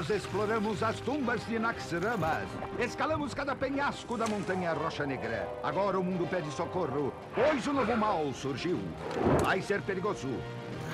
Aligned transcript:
Nós 0.00 0.08
exploramos 0.08 0.82
as 0.82 0.98
tumbas 1.00 1.46
de 1.46 1.58
Naxramas. 1.58 2.48
Escalamos 2.78 3.34
cada 3.34 3.54
penhasco 3.54 4.16
da 4.16 4.26
montanha 4.26 4.72
Rocha 4.72 5.04
Negra. 5.04 5.46
Agora 5.62 6.00
o 6.00 6.02
mundo 6.02 6.26
pede 6.26 6.50
socorro, 6.52 7.12
pois 7.34 7.66
o 7.66 7.72
novo 7.74 7.94
mal 7.98 8.32
surgiu. 8.32 8.80
Vai 9.44 9.60
ser 9.60 9.82
perigoso. 9.82 10.26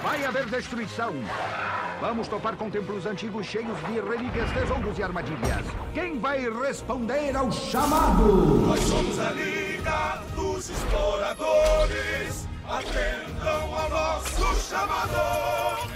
Vai 0.02 0.24
haver 0.24 0.46
destruição. 0.46 1.14
Vamos 2.00 2.26
topar 2.26 2.56
com 2.56 2.68
templos 2.68 3.06
antigos 3.06 3.46
cheios 3.46 3.78
de 3.86 4.00
relíquias, 4.00 4.50
tesouros 4.50 4.98
e 4.98 5.04
armadilhas. 5.04 5.64
Quem 5.94 6.18
vai 6.18 6.50
responder 6.50 7.36
ao 7.36 7.52
chamado? 7.52 8.24
Nós 8.24 8.80
somos 8.80 9.20
a 9.20 9.30
Liga 9.30 10.20
dos 10.34 10.68
Exploradores. 10.68 12.48
Atendam 12.68 13.72
ao 13.72 13.88
nosso 13.88 14.68
chamado. 14.68 15.92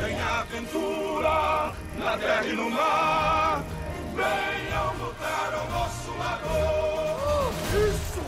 Tem 0.00 0.20
aventura 0.20 1.05
na 1.98 2.16
terra 2.18 2.46
e 2.46 2.52
no 2.52 2.70
mar. 2.70 3.64
Venham 4.14 5.06
lutar 5.06 5.54
ao 5.54 5.70
nosso 5.70 6.10
lado. 6.18 6.48
Isso! 7.88 8.26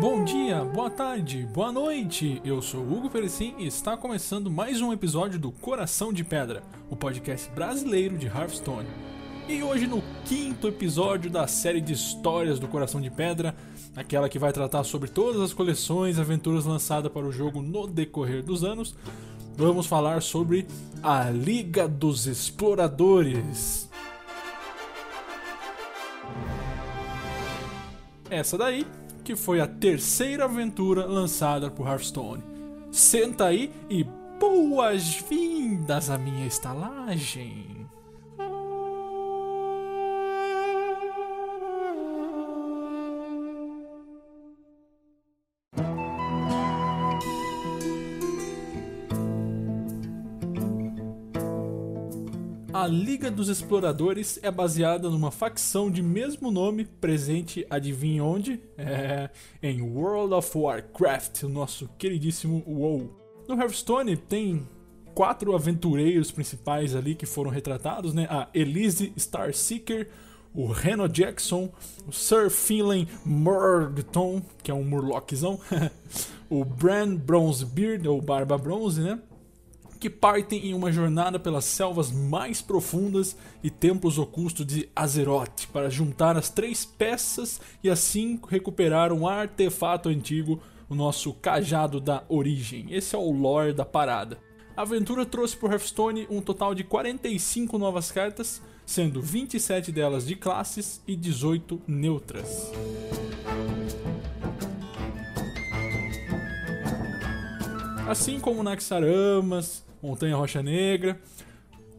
Bom 0.00 0.24
dia, 0.24 0.64
boa 0.64 0.90
tarde, 0.90 1.44
boa 1.52 1.72
noite. 1.72 2.40
Eu 2.44 2.62
sou 2.62 2.80
Hugo 2.80 3.10
Perecim 3.10 3.54
e 3.58 3.66
está 3.66 3.96
começando 3.96 4.48
mais 4.50 4.80
um 4.80 4.92
episódio 4.92 5.38
do 5.38 5.50
Coração 5.50 6.12
de 6.12 6.22
Pedra, 6.22 6.62
o 6.88 6.94
podcast 6.94 7.50
brasileiro 7.50 8.16
de 8.16 8.26
Hearthstone. 8.26 8.86
E 9.48 9.62
hoje 9.62 9.86
no 9.86 10.02
quinto 10.26 10.68
episódio 10.68 11.30
da 11.30 11.46
série 11.46 11.80
de 11.80 11.94
histórias 11.94 12.58
do 12.58 12.68
Coração 12.68 13.00
de 13.00 13.10
Pedra, 13.10 13.56
aquela 13.96 14.28
que 14.28 14.38
vai 14.38 14.52
tratar 14.52 14.84
sobre 14.84 15.08
todas 15.08 15.40
as 15.40 15.54
coleções 15.54 16.18
e 16.18 16.20
aventuras 16.20 16.66
lançadas 16.66 17.10
para 17.10 17.26
o 17.26 17.32
jogo 17.32 17.62
no 17.62 17.86
decorrer 17.86 18.42
dos 18.42 18.62
anos, 18.62 18.94
vamos 19.56 19.86
falar 19.86 20.20
sobre 20.20 20.66
a 21.02 21.30
Liga 21.30 21.88
dos 21.88 22.26
Exploradores. 22.26 23.88
Essa 28.28 28.58
daí 28.58 28.86
que 29.24 29.34
foi 29.34 29.62
a 29.62 29.66
terceira 29.66 30.44
aventura 30.44 31.06
lançada 31.06 31.70
por 31.70 31.86
Hearthstone. 31.86 32.42
Senta 32.92 33.46
aí 33.46 33.72
e 33.88 34.04
boas-vindas 34.38 36.10
à 36.10 36.18
minha 36.18 36.46
estalagem. 36.46 37.77
A 52.78 52.86
Liga 52.86 53.28
dos 53.28 53.48
Exploradores 53.48 54.38
é 54.40 54.52
baseada 54.52 55.10
numa 55.10 55.32
facção 55.32 55.90
de 55.90 56.00
mesmo 56.00 56.48
nome, 56.48 56.84
presente, 56.84 57.66
adivinhe 57.68 58.20
onde? 58.20 58.60
É, 58.78 59.30
em 59.60 59.82
World 59.82 60.32
of 60.32 60.56
Warcraft, 60.56 61.42
o 61.42 61.48
nosso 61.48 61.90
queridíssimo 61.98 62.62
WoW. 62.64 63.10
No 63.48 63.60
Hearthstone 63.60 64.16
tem 64.16 64.64
quatro 65.12 65.56
aventureiros 65.56 66.30
principais 66.30 66.94
ali 66.94 67.16
que 67.16 67.26
foram 67.26 67.50
retratados, 67.50 68.14
né? 68.14 68.28
A 68.30 68.46
Elise 68.54 69.12
Starseeker, 69.16 70.08
o 70.54 70.68
Reno 70.68 71.08
Jackson, 71.08 71.72
o 72.06 72.12
Sir 72.12 72.48
Finlay 72.48 73.08
Murgton, 73.26 74.40
que 74.62 74.70
é 74.70 74.74
um 74.74 74.84
murloczão, 74.84 75.58
o 76.48 76.64
Bran 76.64 77.16
Bronzebeard, 77.16 78.06
ou 78.06 78.22
Barba 78.22 78.56
Bronze, 78.56 79.00
né? 79.00 79.18
Que 79.98 80.08
partem 80.08 80.68
em 80.68 80.74
uma 80.74 80.92
jornada 80.92 81.38
pelas 81.38 81.64
selvas 81.64 82.10
mais 82.10 82.62
profundas 82.62 83.36
e 83.62 83.68
templos 83.68 84.18
ocultos 84.18 84.64
de 84.64 84.88
Azeroth 84.94 85.66
para 85.72 85.90
juntar 85.90 86.36
as 86.36 86.48
três 86.48 86.84
peças 86.84 87.60
e 87.82 87.90
assim 87.90 88.40
recuperar 88.48 89.12
um 89.12 89.26
artefato 89.26 90.08
antigo, 90.08 90.60
o 90.88 90.94
nosso 90.94 91.34
cajado 91.34 92.00
da 92.00 92.22
origem. 92.28 92.86
Esse 92.90 93.14
é 93.14 93.18
o 93.18 93.30
lore 93.30 93.72
da 93.72 93.84
parada. 93.84 94.38
A 94.76 94.82
aventura 94.82 95.26
trouxe 95.26 95.56
para 95.56 95.68
o 95.68 95.72
Hearthstone 95.72 96.26
um 96.30 96.40
total 96.40 96.74
de 96.74 96.84
45 96.84 97.76
novas 97.76 98.12
cartas, 98.12 98.62
sendo 98.86 99.20
27 99.20 99.90
delas 99.90 100.24
de 100.24 100.36
classes 100.36 101.02
e 101.06 101.16
18 101.16 101.82
neutras. 101.86 102.70
Assim 108.08 108.40
como 108.40 108.62
Naxaramas, 108.62 109.84
Montanha 110.02 110.36
Rocha 110.36 110.62
Negra. 110.62 111.20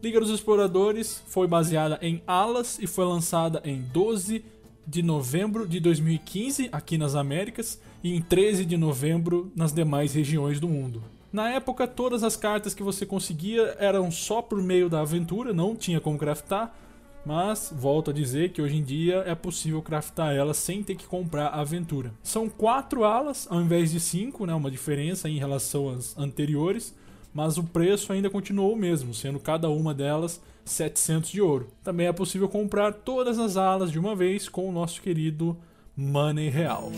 Liga 0.02 0.18
dos 0.18 0.30
Exploradores 0.30 1.22
foi 1.26 1.46
baseada 1.46 1.98
em 2.00 2.22
Alas 2.26 2.78
e 2.78 2.86
foi 2.86 3.04
lançada 3.04 3.60
em 3.64 3.82
12 3.82 4.44
de 4.86 5.02
novembro 5.02 5.68
de 5.68 5.78
2015 5.78 6.70
aqui 6.72 6.96
nas 6.96 7.14
Américas 7.14 7.80
e 8.02 8.14
em 8.14 8.20
13 8.20 8.64
de 8.64 8.76
novembro 8.76 9.52
nas 9.54 9.72
demais 9.72 10.14
regiões 10.14 10.58
do 10.58 10.68
mundo. 10.68 11.02
Na 11.32 11.50
época, 11.50 11.86
todas 11.86 12.24
as 12.24 12.34
cartas 12.34 12.74
que 12.74 12.82
você 12.82 13.06
conseguia 13.06 13.76
eram 13.78 14.10
só 14.10 14.42
por 14.42 14.60
meio 14.60 14.88
da 14.88 15.00
aventura, 15.00 15.52
não 15.52 15.76
tinha 15.76 16.00
como 16.00 16.18
craftar, 16.18 16.74
mas 17.24 17.72
volto 17.76 18.10
a 18.10 18.14
dizer 18.14 18.50
que 18.50 18.62
hoje 18.62 18.76
em 18.76 18.82
dia 18.82 19.22
é 19.26 19.34
possível 19.34 19.80
craftar 19.82 20.34
elas 20.34 20.56
sem 20.56 20.82
ter 20.82 20.96
que 20.96 21.06
comprar 21.06 21.48
a 21.48 21.60
aventura. 21.60 22.12
São 22.22 22.48
quatro 22.48 23.04
alas 23.04 23.46
ao 23.50 23.60
invés 23.60 23.92
de 23.92 24.00
cinco, 24.00 24.46
né, 24.46 24.54
uma 24.54 24.70
diferença 24.70 25.28
em 25.28 25.38
relação 25.38 25.90
às 25.90 26.16
anteriores 26.18 26.94
mas 27.32 27.58
o 27.58 27.64
preço 27.64 28.12
ainda 28.12 28.28
continuou 28.28 28.72
o 28.72 28.76
mesmo, 28.76 29.14
sendo 29.14 29.38
cada 29.38 29.68
uma 29.68 29.94
delas 29.94 30.40
700 30.64 31.30
de 31.30 31.40
ouro. 31.40 31.68
Também 31.82 32.06
é 32.06 32.12
possível 32.12 32.48
comprar 32.48 32.92
todas 32.92 33.38
as 33.38 33.56
alas 33.56 33.90
de 33.90 33.98
uma 33.98 34.14
vez 34.14 34.48
com 34.48 34.68
o 34.68 34.72
nosso 34.72 35.00
querido 35.00 35.56
Money 35.96 36.48
Real. 36.48 36.90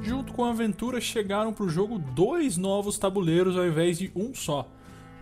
Junto 0.00 0.32
com 0.32 0.44
a 0.44 0.50
aventura 0.50 1.00
chegaram 1.00 1.52
para 1.52 1.64
o 1.64 1.68
jogo 1.68 1.98
dois 1.98 2.56
novos 2.56 2.98
tabuleiros 2.98 3.56
ao 3.56 3.66
invés 3.66 3.98
de 3.98 4.10
um 4.14 4.34
só. 4.34 4.68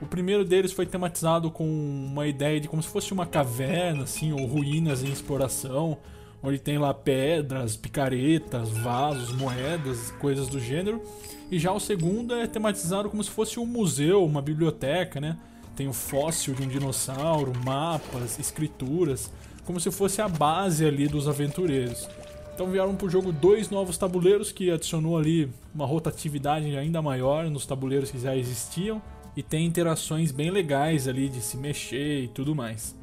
O 0.01 0.07
primeiro 0.07 0.45
deles 0.45 0.73
foi 0.73 0.87
tematizado 0.87 1.51
com 1.51 1.65
uma 1.65 2.27
ideia 2.27 2.59
de 2.59 2.67
como 2.67 2.83
se 2.83 2.89
fosse 2.89 3.13
uma 3.13 3.27
caverna, 3.27 4.05
assim, 4.05 4.33
ou 4.33 4.47
ruínas 4.47 5.05
em 5.05 5.13
exploração, 5.13 5.99
onde 6.43 6.59
tem 6.59 6.79
lá 6.79 6.95
pedras, 6.95 7.77
picaretas, 7.77 8.71
vasos, 8.71 9.31
moedas, 9.33 10.11
coisas 10.13 10.49
do 10.49 10.59
gênero. 10.59 11.03
E 11.51 11.59
já 11.59 11.71
o 11.71 11.79
segundo 11.79 12.35
é 12.35 12.47
tematizado 12.47 13.11
como 13.11 13.23
se 13.23 13.31
fosse 13.31 13.61
um 13.61 13.67
museu, 13.67 14.25
uma 14.25 14.41
biblioteca, 14.41 15.21
né? 15.21 15.37
Tem 15.77 15.87
o 15.87 15.93
fóssil 15.93 16.55
de 16.55 16.63
um 16.63 16.69
dinossauro, 16.69 17.53
mapas, 17.63 18.39
escrituras, 18.39 19.31
como 19.67 19.79
se 19.79 19.91
fosse 19.91 20.23
a 20.23 20.29
base 20.29 20.85
ali 20.87 21.09
dos 21.09 21.29
aventureiros. 21.29 22.09
Então 22.55 22.71
vieram 22.71 22.97
para 22.97 23.07
o 23.07 23.11
jogo 23.11 23.33
dois 23.33 23.69
novos 23.69 23.99
tabuleiros 23.99 24.51
que 24.51 24.71
adicionou 24.71 25.19
ali 25.19 25.51
uma 25.75 25.85
rotatividade 25.85 26.75
ainda 26.77 27.03
maior 27.03 27.51
nos 27.51 27.67
tabuleiros 27.67 28.11
que 28.11 28.19
já 28.19 28.35
existiam 28.35 29.01
e 29.37 29.43
tem 29.43 29.67
interações 29.67 30.33
bem 30.33 30.51
legais 30.51 31.07
ali 31.07 31.29
de 31.29 31.41
se 31.41 31.57
mexer 31.57 32.25
e 32.25 32.29
tudo 32.29 32.55
mais. 32.55 32.97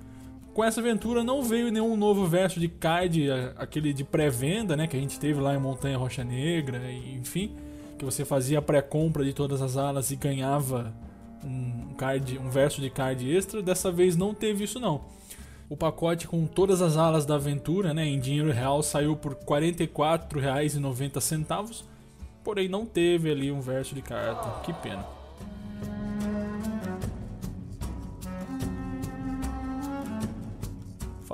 Com 0.54 0.64
essa 0.64 0.80
aventura 0.80 1.24
não 1.24 1.44
veio 1.44 1.72
nenhum 1.72 1.96
novo 1.96 2.26
verso 2.26 2.60
de 2.60 2.68
card, 2.68 3.30
aquele 3.58 3.94
de 3.94 4.04
pré-venda, 4.04 4.76
né, 4.76 4.88
que 4.88 4.98
a 4.98 5.00
gente 5.00 5.20
teve 5.20 5.40
lá 5.40 5.54
em 5.54 5.60
Montanha 5.60 5.98
Rocha 5.98 6.24
Negra, 6.24 6.82
enfim, 6.92 7.56
que 7.98 8.04
você 8.04 8.26
fazia 8.26 8.60
a 8.60 8.62
pré-compra 8.62 9.24
de 9.24 9.34
todas 9.34 9.62
as 9.62 9.78
alas 9.78 10.10
e 10.10 10.16
ganhava 10.16 10.94
um 11.44 11.94
card, 11.96 12.40
um 12.40 12.50
verso 12.50 12.82
de 12.82 12.90
card 12.90 13.36
extra. 13.36 13.62
Dessa 13.62 13.92
vez 13.92 14.18
não 14.18 14.34
teve 14.34 14.64
isso 14.64 14.80
não. 14.80 15.02
O 15.70 15.78
pacote 15.78 16.28
com 16.28 16.48
todas 16.48 16.82
as 16.82 16.98
alas 16.98 17.26
da 17.26 17.36
aventura, 17.36 17.94
né, 17.94 18.06
em 18.06 18.20
dinheiro 18.20 18.52
real, 18.52 18.82
saiu 18.82 19.16
por 19.16 19.34
R$ 19.34 19.40
44,90, 19.46 21.84
porém 22.44 22.68
não 22.68 22.86
teve 22.86 23.30
ali 23.30 23.52
um 23.52 23.62
verso 23.62 23.94
de 23.94 24.02
carta. 24.02 24.62
Que 24.62 24.74
pena. 24.74 25.17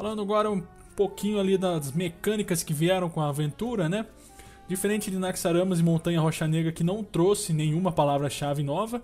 Falando 0.04 0.22
agora 0.22 0.52
um 0.52 0.62
pouquinho 0.98 1.40
ali 1.40 1.58
das 1.58 1.94
mecânicas 1.94 2.62
que 2.62 2.74
vieram 2.74 3.10
com 3.10 3.22
a 3.22 3.30
aventura, 3.30 3.88
né? 3.88 4.06
Diferente 4.68 5.10
de 5.10 5.18
Naxaramas 5.18 5.80
e 5.80 5.84
Montanha 5.84 6.20
Rocha 6.20 6.46
Negra, 6.46 6.74
que 6.74 6.84
não 6.84 7.06
trouxe 7.06 7.54
nenhuma 7.54 7.90
palavra-chave 7.90 8.64
nova, 8.64 9.02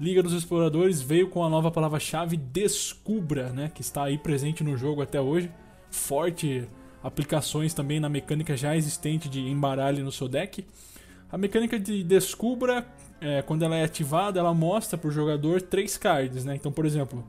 Liga 0.00 0.24
dos 0.24 0.32
Exploradores 0.32 1.00
veio 1.00 1.30
com 1.30 1.44
a 1.44 1.48
nova 1.48 1.70
palavra-chave 1.70 2.36
Descubra, 2.36 3.50
né? 3.50 3.70
Que 3.72 3.82
está 3.82 4.02
aí 4.02 4.18
presente 4.18 4.64
no 4.64 4.76
jogo 4.76 5.00
até 5.00 5.20
hoje. 5.20 5.48
Forte 5.92 6.68
aplicações 7.04 7.72
também 7.72 8.00
na 8.00 8.08
mecânica 8.08 8.56
já 8.56 8.76
existente 8.76 9.28
de 9.28 9.48
embaralhe 9.48 10.02
no 10.02 10.10
seu 10.10 10.26
deck. 10.26 10.66
A 11.30 11.38
mecânica 11.38 11.78
de 11.78 12.02
descubra, 12.02 12.84
é, 13.20 13.42
quando 13.42 13.64
ela 13.64 13.76
é 13.76 13.84
ativada, 13.84 14.40
ela 14.40 14.52
mostra 14.52 14.98
para 14.98 15.06
o 15.06 15.12
jogador 15.12 15.62
três 15.62 15.96
cards, 15.96 16.44
né? 16.44 16.56
Então, 16.56 16.72
por 16.72 16.84
exemplo, 16.84 17.24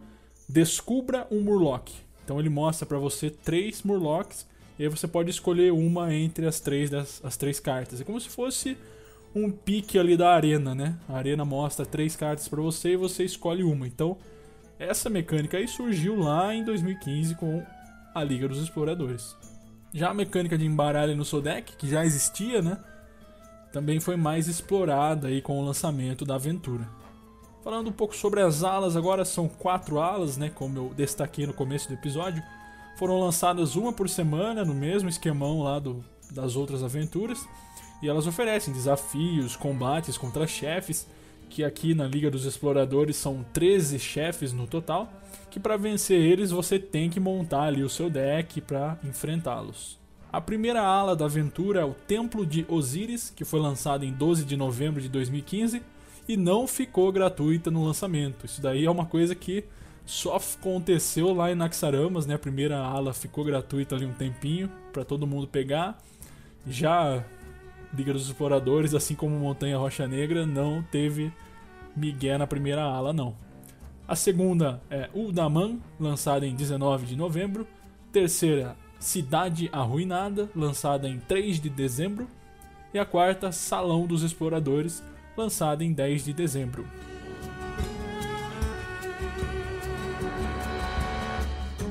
descubra 0.49 1.27
um 1.29 1.41
Murloc. 1.41 2.06
Então 2.27 2.41
ele 2.41 2.49
mostra 2.49 2.85
para 2.85 2.97
você 2.97 3.29
três 3.29 3.83
Murlocs 3.83 4.45
e 4.77 4.83
aí 4.83 4.89
você 4.89 5.07
pode 5.07 5.29
escolher 5.29 5.71
uma 5.71 6.13
entre 6.13 6.45
as 6.45 6.59
três, 6.59 6.89
das, 6.89 7.21
as 7.23 7.37
três 7.37 7.57
cartas. 7.57 8.01
É 8.01 8.03
como 8.03 8.19
se 8.19 8.27
fosse 8.27 8.77
um 9.33 9.49
pique 9.49 9.97
ali 9.97 10.17
da 10.17 10.31
arena, 10.31 10.75
né? 10.75 10.97
A 11.07 11.15
arena 11.15 11.45
mostra 11.45 11.85
três 11.85 12.17
cartas 12.17 12.45
para 12.49 12.61
você 12.61 12.89
e 12.89 12.97
você 12.97 13.23
escolhe 13.23 13.63
uma. 13.63 13.87
Então, 13.87 14.17
essa 14.77 15.09
mecânica 15.09 15.55
aí 15.55 15.69
surgiu 15.69 16.19
lá 16.19 16.53
em 16.53 16.65
2015 16.65 17.33
com 17.35 17.63
a 18.13 18.21
Liga 18.25 18.45
dos 18.45 18.61
Exploradores. 18.61 19.33
Já 19.93 20.09
a 20.09 20.13
mecânica 20.13 20.57
de 20.57 20.65
embaralho 20.65 21.15
no 21.15 21.23
seu 21.23 21.41
deck, 21.41 21.77
que 21.77 21.89
já 21.89 22.05
existia, 22.05 22.61
né? 22.61 22.77
Também 23.71 24.01
foi 24.01 24.17
mais 24.17 24.49
explorada 24.49 25.29
aí 25.29 25.41
com 25.41 25.61
o 25.61 25.65
lançamento 25.65 26.25
da 26.25 26.35
aventura. 26.35 26.89
Falando 27.63 27.89
um 27.89 27.93
pouco 27.93 28.15
sobre 28.15 28.41
as 28.41 28.63
alas, 28.63 28.95
agora 28.95 29.25
são 29.25 29.47
quatro 29.47 29.99
alas, 29.99 30.37
né? 30.37 30.49
Como 30.53 30.77
eu 30.77 30.93
destaquei 30.95 31.45
no 31.45 31.53
começo 31.53 31.87
do 31.87 31.95
episódio. 31.95 32.41
Foram 32.97 33.19
lançadas 33.19 33.75
uma 33.75 33.91
por 33.91 34.07
semana, 34.09 34.63
no 34.63 34.73
mesmo 34.73 35.09
esquemão 35.09 35.61
lá 35.61 35.79
do, 35.79 36.03
das 36.31 36.55
outras 36.55 36.83
aventuras. 36.83 37.47
E 38.01 38.07
elas 38.07 38.27
oferecem 38.27 38.73
desafios, 38.73 39.55
combates 39.55 40.17
contra 40.17 40.45
chefes, 40.45 41.07
que 41.49 41.63
aqui 41.63 41.93
na 41.93 42.05
Liga 42.05 42.29
dos 42.29 42.45
Exploradores 42.45 43.15
são 43.15 43.43
13 43.53 43.97
chefes 43.99 44.53
no 44.53 44.67
total, 44.67 45.11
que 45.49 45.59
para 45.59 45.77
vencer 45.77 46.19
eles 46.19 46.51
você 46.51 46.77
tem 46.77 47.09
que 47.09 47.19
montar 47.19 47.63
ali 47.63 47.83
o 47.83 47.89
seu 47.89 48.09
deck 48.09 48.61
para 48.61 48.97
enfrentá-los. 49.03 49.97
A 50.31 50.39
primeira 50.39 50.81
ala 50.81 51.15
da 51.15 51.25
aventura 51.25 51.81
é 51.81 51.85
o 51.85 51.93
Templo 51.93 52.45
de 52.45 52.65
Osíris, 52.67 53.33
que 53.35 53.45
foi 53.45 53.59
lançado 53.59 54.05
em 54.05 54.11
12 54.11 54.45
de 54.45 54.55
novembro 54.55 55.01
de 55.01 55.09
2015 55.09 55.81
e 56.27 56.35
não 56.35 56.67
ficou 56.67 57.11
gratuita 57.11 57.71
no 57.71 57.83
lançamento. 57.83 58.45
Isso 58.45 58.61
daí 58.61 58.85
é 58.85 58.91
uma 58.91 59.05
coisa 59.05 59.33
que 59.33 59.63
só 60.05 60.37
aconteceu 60.37 61.33
lá 61.33 61.51
em 61.51 61.55
Naxaramas, 61.55 62.25
né? 62.25 62.35
A 62.35 62.39
primeira 62.39 62.77
ala 62.77 63.13
ficou 63.13 63.43
gratuita 63.43 63.95
ali 63.95 64.05
um 64.05 64.13
tempinho 64.13 64.69
para 64.91 65.03
todo 65.03 65.27
mundo 65.27 65.47
pegar. 65.47 65.97
Já 66.65 67.23
Liga 67.93 68.13
dos 68.13 68.27
Exploradores, 68.27 68.93
assim 68.93 69.15
como 69.15 69.37
Montanha 69.37 69.77
Rocha 69.77 70.07
Negra, 70.07 70.45
não 70.45 70.83
teve 70.83 71.31
Miguel 71.95 72.39
na 72.39 72.47
primeira 72.47 72.83
ala, 72.83 73.13
não. 73.13 73.35
A 74.07 74.15
segunda 74.15 74.81
é 74.89 75.09
Uldaman, 75.13 75.79
lançada 75.99 76.45
em 76.45 76.55
19 76.55 77.05
de 77.05 77.15
novembro. 77.15 77.67
Terceira, 78.11 78.75
Cidade 78.99 79.69
Arruinada, 79.71 80.49
lançada 80.55 81.09
em 81.09 81.19
3 81.19 81.59
de 81.59 81.69
dezembro. 81.69 82.27
E 82.93 82.99
a 82.99 83.05
quarta, 83.05 83.51
Salão 83.51 84.07
dos 84.07 84.23
Exploradores, 84.23 85.03
lançada 85.37 85.83
em 85.83 85.93
10 85.93 86.25
de 86.25 86.33
dezembro. 86.33 86.85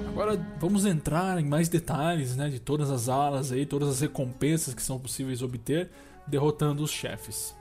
Agora 0.09 0.45
vamos 0.59 0.87
entrar 0.87 1.39
em 1.39 1.45
mais 1.45 1.69
detalhes 1.69 2.37
né, 2.37 2.49
de 2.49 2.59
todas 2.59 2.91
as 2.91 3.09
alas, 3.09 3.53
aí, 3.53 3.65
todas 3.67 3.89
as 3.89 4.01
recompensas 4.01 4.75
que 4.75 4.83
são 4.83 4.99
possíveis 4.99 5.43
obter 5.43 5.91
derrotando 6.27 6.83
os 6.83 6.91
chefes. 6.91 7.55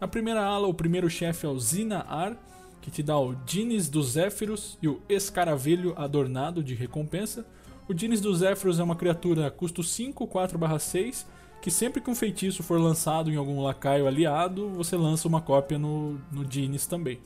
Na 0.00 0.08
primeira 0.08 0.42
ala, 0.42 0.66
o 0.66 0.74
primeiro 0.74 1.08
chefe 1.08 1.46
é 1.46 1.48
o 1.48 1.58
Zina-Ar, 1.60 2.36
que 2.80 2.90
te 2.90 3.02
dá 3.02 3.16
o 3.16 3.34
Dines 3.34 3.88
dos 3.88 4.12
Zéfiros 4.12 4.76
e 4.82 4.88
o 4.88 5.00
Escaravelho 5.08 5.94
adornado 5.96 6.64
de 6.64 6.74
recompensa. 6.74 7.46
O 7.86 7.94
Dines 7.94 8.20
dos 8.20 8.38
Zéfiros 8.38 8.80
é 8.80 8.82
uma 8.82 8.96
criatura 8.96 9.50
custo 9.50 9.82
5, 9.82 10.26
4/6, 10.26 11.24
que 11.62 11.70
sempre 11.70 12.00
que 12.00 12.10
um 12.10 12.14
feitiço 12.14 12.60
for 12.60 12.78
lançado 12.80 13.30
em 13.30 13.36
algum 13.36 13.62
lacaio 13.62 14.08
aliado, 14.08 14.68
você 14.70 14.96
lança 14.96 15.28
uma 15.28 15.40
cópia 15.40 15.78
no, 15.78 16.20
no 16.32 16.44
Dines 16.44 16.86
também. 16.86 17.20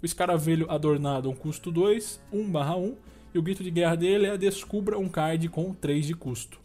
O 0.00 0.06
Escaravelho 0.06 0.70
adornado 0.70 1.28
um 1.28 1.34
custo 1.34 1.68
2, 1.68 2.20
1/1 2.32 2.94
e 3.34 3.38
o 3.38 3.42
grito 3.42 3.64
de 3.64 3.72
guerra 3.72 3.96
dele 3.96 4.26
é 4.26 4.38
descubra 4.38 4.96
um 4.96 5.08
card 5.08 5.48
com 5.48 5.74
3 5.74 6.06
de 6.06 6.14
custo. 6.14 6.60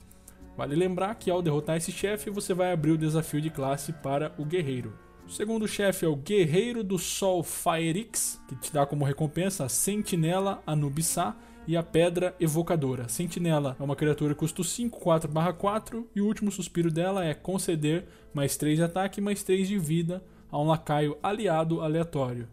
Vale 0.55 0.75
lembrar 0.75 1.15
que 1.15 1.31
ao 1.31 1.41
derrotar 1.41 1.77
esse 1.77 1.91
chefe, 1.91 2.29
você 2.29 2.53
vai 2.53 2.71
abrir 2.71 2.91
o 2.91 2.97
desafio 2.97 3.41
de 3.41 3.49
classe 3.49 3.91
para 3.91 4.31
o 4.37 4.45
guerreiro. 4.45 4.93
O 5.25 5.31
segundo 5.31 5.67
chefe 5.67 6.05
é 6.05 6.07
o 6.07 6.15
Guerreiro 6.15 6.83
do 6.83 6.99
Sol 6.99 7.43
Faerix, 7.43 8.39
que 8.47 8.55
te 8.55 8.71
dá 8.71 8.85
como 8.85 9.03
recompensa 9.03 9.65
a 9.65 9.69
Sentinela 9.69 10.61
Anubissá 10.65 11.35
e 11.67 11.75
a 11.75 11.83
Pedra 11.83 12.33
Evocadora. 12.39 13.09
Sentinela 13.09 13.75
é 13.79 13.83
uma 13.83 13.95
criatura 13.95 14.33
custo 14.33 14.63
5, 14.63 14.99
4/4 14.99 16.07
e 16.15 16.21
o 16.21 16.25
último 16.25 16.51
suspiro 16.51 16.89
dela 16.89 17.25
é 17.25 17.33
conceder 17.33 18.07
mais 18.33 18.55
3 18.55 18.77
de 18.77 18.83
ataque 18.83 19.19
e 19.19 19.23
mais 19.23 19.43
3 19.43 19.67
de 19.67 19.77
vida 19.77 20.23
a 20.49 20.57
um 20.57 20.65
lacaio 20.65 21.17
aliado 21.21 21.81
aleatório. 21.81 22.47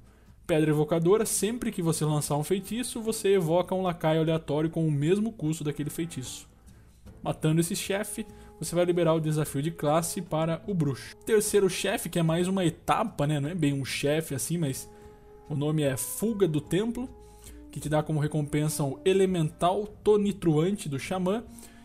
Pedra 0.46 0.70
Evocadora, 0.70 1.24
sempre 1.24 1.70
que 1.70 1.80
você 1.80 2.04
lançar 2.04 2.36
um 2.36 2.44
feitiço, 2.44 3.00
você 3.00 3.34
evoca 3.34 3.74
um 3.74 3.82
lacaio 3.82 4.20
aleatório 4.20 4.68
com 4.68 4.86
o 4.86 4.90
mesmo 4.90 5.32
custo 5.32 5.64
daquele 5.64 5.88
feitiço. 5.88 6.46
Matando 7.22 7.60
esse 7.60 7.74
chefe, 7.74 8.26
você 8.58 8.74
vai 8.74 8.84
liberar 8.84 9.14
o 9.14 9.20
desafio 9.20 9.62
de 9.62 9.70
classe 9.70 10.20
para 10.20 10.62
o 10.66 10.74
bruxo. 10.74 11.16
Terceiro 11.24 11.70
chefe, 11.70 12.10
que 12.10 12.18
é 12.18 12.22
mais 12.22 12.46
uma 12.46 12.64
etapa, 12.64 13.26
né? 13.26 13.40
não 13.40 13.48
é 13.48 13.54
bem 13.54 13.72
um 13.72 13.84
chefe 13.84 14.34
assim, 14.34 14.58
mas 14.58 14.90
o 15.48 15.54
nome 15.54 15.82
é 15.82 15.96
Fuga 15.96 16.46
do 16.46 16.60
Templo, 16.60 17.08
que 17.74 17.80
te 17.80 17.88
dá 17.88 18.04
como 18.04 18.20
recompensa 18.20 18.84
o 18.84 19.00
Elemental 19.04 19.88
Tonitruante 20.04 20.88
do 20.88 20.96
Xamã 20.96 21.42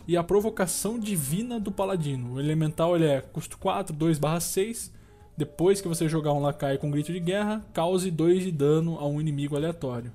e 0.08 0.16
a 0.16 0.24
Provocação 0.24 1.00
Divina 1.00 1.60
do 1.60 1.72
Paladino. 1.72 2.36
O 2.36 2.40
Elemental 2.40 2.96
ele 2.96 3.06
é 3.06 3.22
custo 3.22 3.58
4, 3.58 3.96
2/6 3.96 4.92
depois 5.36 5.82
que 5.82 5.88
você 5.88 6.08
jogar 6.08 6.32
um 6.34 6.42
lacaio 6.44 6.78
com 6.78 6.92
grito 6.92 7.12
de 7.12 7.20
guerra, 7.20 7.66
cause 7.74 8.12
2 8.12 8.44
de 8.44 8.52
dano 8.52 9.00
a 9.00 9.08
um 9.08 9.20
inimigo 9.20 9.56
aleatório. 9.56 10.12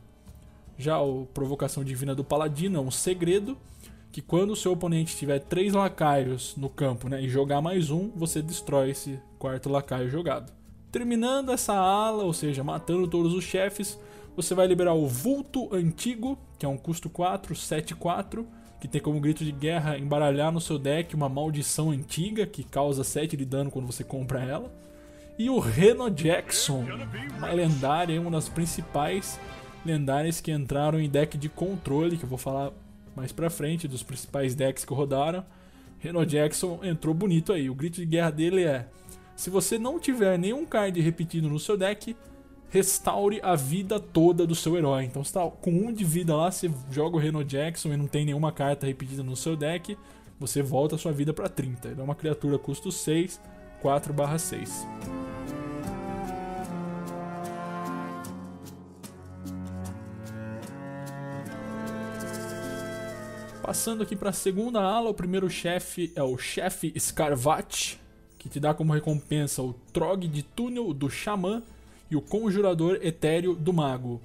Já 0.79 0.95
a 0.95 1.27
provocação 1.35 1.83
divina 1.83 2.15
do 2.15 2.23
paladino 2.23 2.79
é 2.79 2.81
um 2.81 2.93
segredo 2.93 3.59
que 4.13 4.23
quando 4.23 4.53
o 4.53 4.57
seu 4.57 4.71
oponente 4.71 5.17
tiver 5.17 5.41
três 5.41 5.73
lacaios 5.73 6.55
no 6.57 6.69
campo 6.69 7.09
né, 7.09 7.21
e 7.21 7.29
jogar 7.29 7.61
mais 7.61 7.91
um, 7.91 8.11
você 8.15 8.41
destrói 8.41 8.91
esse 8.91 9.19
quarto 9.41 9.69
lacaio 9.69 10.09
jogado. 10.09 10.53
Terminando 10.93 11.51
essa 11.51 11.75
ala, 11.75 12.23
ou 12.23 12.33
seja, 12.33 12.63
matando 12.63 13.09
todos 13.09 13.35
os 13.35 13.43
chefes, 13.43 13.99
você 14.37 14.55
vai 14.55 14.67
liberar 14.67 14.95
o 14.95 15.07
Vulto 15.07 15.75
Antigo, 15.75 16.39
que 16.59 16.67
é 16.67 16.69
um 16.69 16.77
custo 16.77 17.09
4, 17.09 17.55
7, 17.55 17.95
4, 17.95 18.47
que 18.81 18.89
tem 18.89 19.01
como 19.01 19.21
grito 19.21 19.45
de 19.45 19.53
guerra 19.53 19.97
embaralhar 19.97 20.53
no 20.53 20.61
seu 20.61 20.79
deck 20.79 21.15
uma 21.15 21.29
maldição 21.29 21.91
antiga 21.91 22.47
que 22.47 22.63
causa 22.63 23.05
7 23.05 23.37
de 23.37 23.45
dano 23.45 23.71
quando 23.71 23.87
você 23.87 24.05
compra 24.05 24.43
ela. 24.43 24.73
E 25.39 25.49
o 25.51 25.59
Reno 25.59 26.11
Jackson, 26.11 26.85
uma 27.39 27.51
lendária, 27.53 28.21
uma 28.21 28.31
das 28.31 28.49
principais 28.49 29.41
lendárias 29.85 30.41
que 30.41 30.53
entraram 30.53 31.01
em 31.01 31.09
deck 31.09 31.37
de 31.37 31.49
controle, 31.49 32.17
que 32.17 32.25
eu 32.25 32.29
vou 32.29 32.39
falar 32.39 32.73
mais 33.17 33.33
pra 33.33 33.51
frente, 33.51 33.89
dos 33.89 34.03
principais 34.03 34.55
decks 34.55 34.85
que 34.85 34.95
rodaram. 34.95 35.45
Reno 35.99 36.25
Jackson 36.25 36.81
entrou 36.83 37.15
bonito 37.15 37.53
aí. 37.53 37.71
O 37.71 37.75
grito 37.75 37.97
de 37.97 38.07
guerra 38.07 38.31
dele 38.31 38.65
é: 38.65 38.87
se 39.35 39.51
você 39.51 39.79
não 39.79 39.99
tiver 39.99 40.39
nenhum 40.39 40.65
card 40.65 41.01
repetido 41.01 41.49
no 41.49 41.59
seu 41.59 41.77
deck, 41.77 42.17
restaure 42.75 43.39
a 43.41 43.55
vida 43.55 44.01
toda 44.01 44.45
do 44.45 44.55
seu 44.57 44.77
herói. 44.77 45.05
Então, 45.05 45.23
você 45.23 45.33
tá 45.33 45.49
com 45.49 45.71
um 45.71 45.93
de 45.93 46.03
vida 46.03 46.35
lá, 46.35 46.51
você 46.51 46.69
joga 46.91 47.17
o 47.17 47.21
Reno 47.21 47.45
Jackson 47.45 47.93
e 47.93 47.97
não 47.97 48.09
tem 48.09 48.25
nenhuma 48.25 48.51
carta 48.51 48.85
repetida 48.85 49.23
no 49.23 49.37
seu 49.37 49.55
deck, 49.55 49.97
você 50.41 50.61
volta 50.61 50.97
a 50.97 50.99
sua 50.99 51.13
vida 51.13 51.33
para 51.33 51.49
30. 51.49 51.87
Ele 51.87 52.01
é 52.01 52.03
uma 52.03 52.17
criatura 52.17 52.59
custo 52.59 52.91
6, 52.91 53.41
4/6. 53.81 54.89
Passando 63.63 64.03
aqui 64.03 64.17
para 64.17 64.31
a 64.31 64.33
segunda 64.33 64.81
ala, 64.83 65.11
o 65.11 65.15
primeiro 65.15 65.49
chefe 65.49 66.13
é 66.17 66.23
o 66.25 66.37
chefe 66.37 66.93
Scarvat, 66.99 68.01
que 68.37 68.49
te 68.49 68.59
dá 68.59 68.75
como 68.75 68.93
recompensa 68.93 69.63
o 69.63 69.73
Trog 69.93 70.27
de 70.27 70.43
Túnel 70.43 70.93
do 70.93 71.09
Xamã 71.09 71.63
e 72.15 72.17
o 72.17 72.23
Conjurador 72.23 73.01
Etéreo 73.03 73.57
do 73.57 73.73
Mago. 73.73 74.23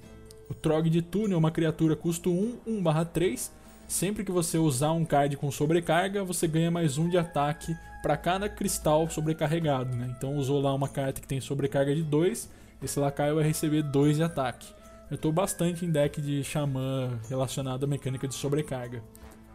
O 0.48 0.54
Trog 0.54 0.88
de 0.88 1.02
Túnel 1.02 1.34
é 1.34 1.36
uma 1.36 1.50
criatura 1.50 1.96
custo 1.96 2.30
1, 2.30 2.60
1/3. 2.64 3.50
Sempre 3.88 4.22
que 4.22 4.30
você 4.30 4.58
usar 4.58 4.92
um 4.92 5.04
card 5.04 5.36
com 5.36 5.50
sobrecarga, 5.50 6.22
você 6.22 6.46
ganha 6.46 6.70
mais 6.70 6.98
um 6.98 7.08
de 7.08 7.18
ataque 7.18 7.76
para 8.00 8.16
cada 8.16 8.48
cristal 8.48 9.10
sobrecarregado. 9.10 9.96
Né? 9.96 10.14
Então 10.16 10.36
usou 10.36 10.60
lá 10.60 10.72
uma 10.72 10.88
carta 10.88 11.20
que 11.20 11.26
tem 11.26 11.40
sobrecarga 11.40 11.92
de 11.92 12.04
2, 12.04 12.48
esse 12.80 13.00
lacaio 13.00 13.34
vai 13.34 13.44
receber 13.44 13.82
2 13.82 14.18
de 14.18 14.22
ataque. 14.22 14.72
Eu 15.10 15.16
estou 15.16 15.32
bastante 15.32 15.84
em 15.84 15.90
deck 15.90 16.20
de 16.20 16.44
xamã 16.44 17.18
relacionado 17.28 17.82
à 17.82 17.86
mecânica 17.88 18.28
de 18.28 18.34
sobrecarga. 18.36 19.02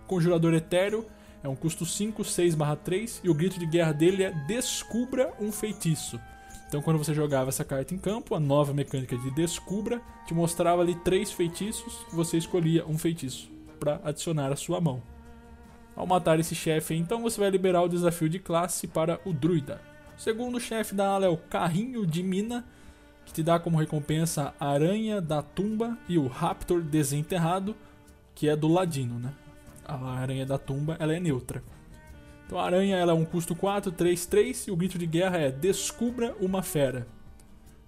Conjurador 0.06 0.54
Etéreo 0.54 1.06
é 1.42 1.48
um 1.48 1.56
custo 1.56 1.86
5, 1.86 2.22
6/3 2.26 3.22
e 3.24 3.30
o 3.30 3.34
grito 3.34 3.58
de 3.58 3.66
guerra 3.66 3.94
dele 3.94 4.24
é 4.24 4.32
Descubra 4.46 5.34
um 5.40 5.54
feitiço. 5.54 6.20
Então, 6.68 6.82
quando 6.82 6.98
você 6.98 7.14
jogava 7.14 7.50
essa 7.50 7.64
carta 7.64 7.94
em 7.94 7.98
campo, 7.98 8.36
a 8.36 8.40
nova 8.40 8.74
mecânica 8.74 9.18
de 9.18 9.32
Descubra 9.32 10.02
te 10.26 10.34
mostrava 10.34 10.82
ali 10.82 10.96
três 10.96 11.32
feitiços 11.32 12.06
você 12.12 12.38
escolhia 12.38 12.86
um 12.86 12.98
feitiço 12.98 13.50
para 13.80 14.02
adicionar 14.04 14.52
à 14.52 14.56
sua 14.56 14.82
mão. 14.82 15.02
Ao 15.96 16.06
matar 16.06 16.40
esse 16.40 16.56
chefe, 16.56 16.96
então 16.96 17.22
você 17.22 17.40
vai 17.40 17.50
liberar 17.50 17.84
o 17.84 17.88
desafio 17.88 18.28
de 18.28 18.40
classe 18.40 18.88
para 18.88 19.20
o 19.26 19.32
druida. 19.32 19.80
O 20.18 20.22
segundo 20.22 20.60
chefe 20.60 20.96
da 20.96 21.08
ala 21.08 21.26
é 21.26 21.30
o 21.30 21.38
Carrinho 21.38 22.06
de 22.06 22.24
Mina, 22.24 22.66
que 23.26 23.34
te 23.34 23.44
dá 23.44 23.60
como 23.60 23.78
recompensa 23.78 24.54
a 24.60 24.68
Aranha 24.68 25.22
da 25.22 25.42
Tumba 25.42 25.98
e 26.08 26.18
o 26.18 26.28
Raptor 26.28 26.82
Desenterrado, 26.82 27.76
que 28.34 28.50
é 28.50 28.56
do 28.56 28.68
Ladino, 28.68 29.20
né? 29.20 29.34
A 29.86 29.96
Aranha 29.96 30.46
da 30.46 30.58
Tumba 30.58 30.98
ela 31.00 31.16
é 31.16 31.20
neutra. 31.20 31.64
Então 32.46 32.60
a 32.60 32.66
Aranha 32.66 32.98
ela 32.98 33.12
é 33.12 33.16
um 33.16 33.26
custo 33.26 33.56
4, 33.56 33.92
3, 33.92 34.26
3 34.26 34.68
e 34.68 34.72
o 34.72 34.76
grito 34.76 34.98
de 34.98 35.08
guerra 35.08 35.38
é 35.38 35.52
Descubra 35.52 36.36
uma 36.40 36.62
Fera. 36.62 37.08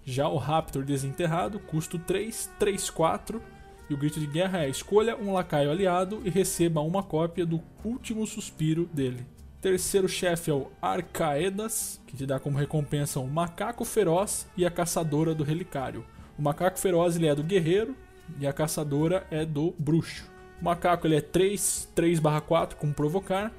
Já 0.04 0.28
o 0.28 0.38
Raptor 0.38 0.84
Desenterrado, 0.84 1.60
custo 1.60 2.00
3, 2.00 2.50
3, 2.58 2.90
4 2.90 3.42
e 3.90 3.94
o 3.94 3.98
grito 3.98 4.20
de 4.20 4.28
guerra 4.28 4.64
é 4.64 4.70
escolha 4.70 5.16
um 5.16 5.34
lacaio 5.34 5.70
aliado 5.70 6.22
e 6.26 6.30
receba 6.30 6.82
uma 6.82 7.04
cópia 7.04 7.46
do 7.46 7.62
último 7.84 8.26
suspiro 8.26 8.86
dele. 8.92 9.26
Terceiro 9.62 10.08
chefe 10.08 10.52
é 10.52 10.54
o 10.54 10.68
Arcaedas, 10.82 12.02
que 12.08 12.16
te 12.16 12.26
dá 12.26 12.40
como 12.40 12.58
recompensa 12.58 13.20
o 13.20 13.28
Macaco 13.28 13.84
Feroz 13.86 14.48
e 14.56 14.66
a 14.66 14.72
Caçadora 14.72 15.34
do 15.34 15.44
Relicário. 15.44 16.06
O 16.38 16.42
Macaco 16.42 16.80
Feroz 16.80 17.16
ele 17.16 17.28
é 17.28 17.36
do 17.36 17.44
Guerreiro 17.44 17.96
e 18.40 18.48
a 18.48 18.54
Caçadora 18.54 19.26
é 19.32 19.46
do 19.46 19.74
Bruxo. 19.78 20.30
O 20.62 20.66
Macaco 20.66 21.08
ele 21.08 21.16
é 21.16 21.22
3, 21.22 21.90
3/4 21.96 22.76
com 22.76 22.92
Provocar 22.92 23.52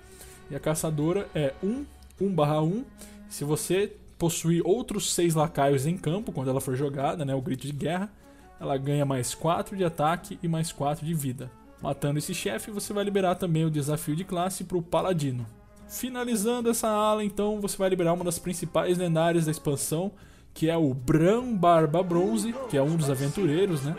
e 0.50 0.56
a 0.56 0.60
Caçadora 0.60 1.28
é 1.34 1.52
1, 1.62 1.84
1/1. 2.20 2.84
Se 3.28 3.44
você 3.44 3.92
possuir 4.18 4.62
outros 4.64 5.12
6 5.14 5.34
lacaios 5.34 5.86
em 5.86 5.96
campo 5.96 6.32
quando 6.32 6.50
ela 6.50 6.60
for 6.60 6.74
jogada, 6.74 7.24
né, 7.24 7.34
o 7.34 7.40
Grito 7.40 7.66
de 7.66 7.72
Guerra, 7.72 8.10
ela 8.60 8.76
ganha 8.76 9.04
mais 9.04 9.34
4 9.34 9.76
de 9.76 9.84
ataque 9.84 10.38
e 10.42 10.48
mais 10.48 10.72
4 10.72 11.06
de 11.06 11.14
vida. 11.14 11.50
Matando 11.80 12.18
esse 12.18 12.34
chefe, 12.34 12.72
você 12.72 12.92
vai 12.92 13.04
liberar 13.04 13.36
também 13.36 13.64
o 13.64 13.70
desafio 13.70 14.16
de 14.16 14.24
classe 14.24 14.64
para 14.64 14.76
o 14.76 14.82
Paladino. 14.82 15.46
Finalizando 15.88 16.68
essa 16.68 16.88
ala, 16.88 17.24
então, 17.24 17.60
você 17.60 17.76
vai 17.76 17.88
liberar 17.88 18.12
uma 18.12 18.24
das 18.24 18.38
principais 18.38 18.98
lendárias 18.98 19.44
da 19.44 19.52
expansão, 19.52 20.10
que 20.52 20.68
é 20.68 20.76
o 20.76 20.92
Bran 20.92 21.54
Barba 21.54 22.02
Bronze, 22.02 22.52
que 22.68 22.76
é 22.76 22.82
um 22.82 22.96
dos 22.96 23.08
aventureiros, 23.08 23.82
né? 23.82 23.94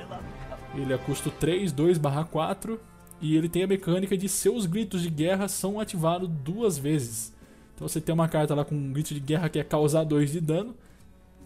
Ele 0.75 0.93
é 0.93 0.97
custo 0.97 1.31
3, 1.31 1.71
2/4, 1.71 2.79
e 3.21 3.35
ele 3.35 3.49
tem 3.49 3.63
a 3.63 3.67
mecânica 3.67 4.17
de 4.17 4.29
seus 4.29 4.65
gritos 4.65 5.01
de 5.01 5.09
guerra 5.09 5.47
são 5.47 5.79
ativados 5.79 6.29
duas 6.29 6.77
vezes. 6.77 7.33
Então 7.75 7.87
você 7.87 8.01
tem 8.01 8.13
uma 8.13 8.27
carta 8.27 8.55
lá 8.55 8.65
com 8.65 8.75
um 8.75 8.91
grito 8.91 9.13
de 9.13 9.19
guerra 9.19 9.49
que 9.49 9.59
é 9.59 9.63
causar 9.63 10.03
2 10.03 10.31
de 10.31 10.41
dano, 10.41 10.75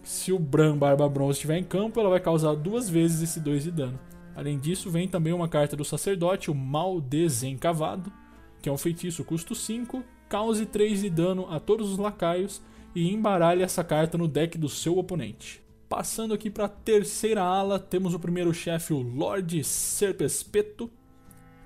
se 0.04 0.32
o 0.32 0.38
Bran 0.38 0.76
Barba 0.76 1.08
Bronze 1.08 1.38
estiver 1.38 1.56
em 1.56 1.64
campo, 1.64 1.98
ela 1.98 2.10
vai 2.10 2.20
causar 2.20 2.54
duas 2.54 2.90
vezes 2.90 3.22
esse 3.22 3.40
2 3.40 3.64
de 3.64 3.70
dano. 3.70 3.98
Além 4.36 4.58
disso, 4.58 4.90
vem 4.90 5.08
também 5.08 5.32
uma 5.32 5.48
carta 5.48 5.74
do 5.74 5.84
sacerdote, 5.84 6.50
o 6.50 6.54
Mal 6.54 7.00
Desencavado, 7.00 8.12
que 8.60 8.68
é 8.68 8.72
um 8.72 8.76
feitiço 8.76 9.24
custo 9.24 9.54
5, 9.54 10.04
cause 10.28 10.66
3 10.66 11.00
de 11.00 11.10
dano 11.10 11.46
a 11.50 11.58
todos 11.58 11.90
os 11.90 11.98
lacaios 11.98 12.60
e 12.94 13.10
embaralhe 13.12 13.62
essa 13.62 13.82
carta 13.82 14.18
no 14.18 14.28
deck 14.28 14.58
do 14.58 14.68
seu 14.68 14.98
oponente. 14.98 15.62
Passando 15.88 16.34
aqui 16.34 16.50
para 16.50 16.66
a 16.66 16.68
terceira 16.68 17.42
ala, 17.42 17.78
temos 17.78 18.12
o 18.12 18.18
primeiro 18.18 18.52
chefe, 18.52 18.92
o 18.92 19.00
Lorde 19.00 19.64
Serpespeto. 19.64 20.90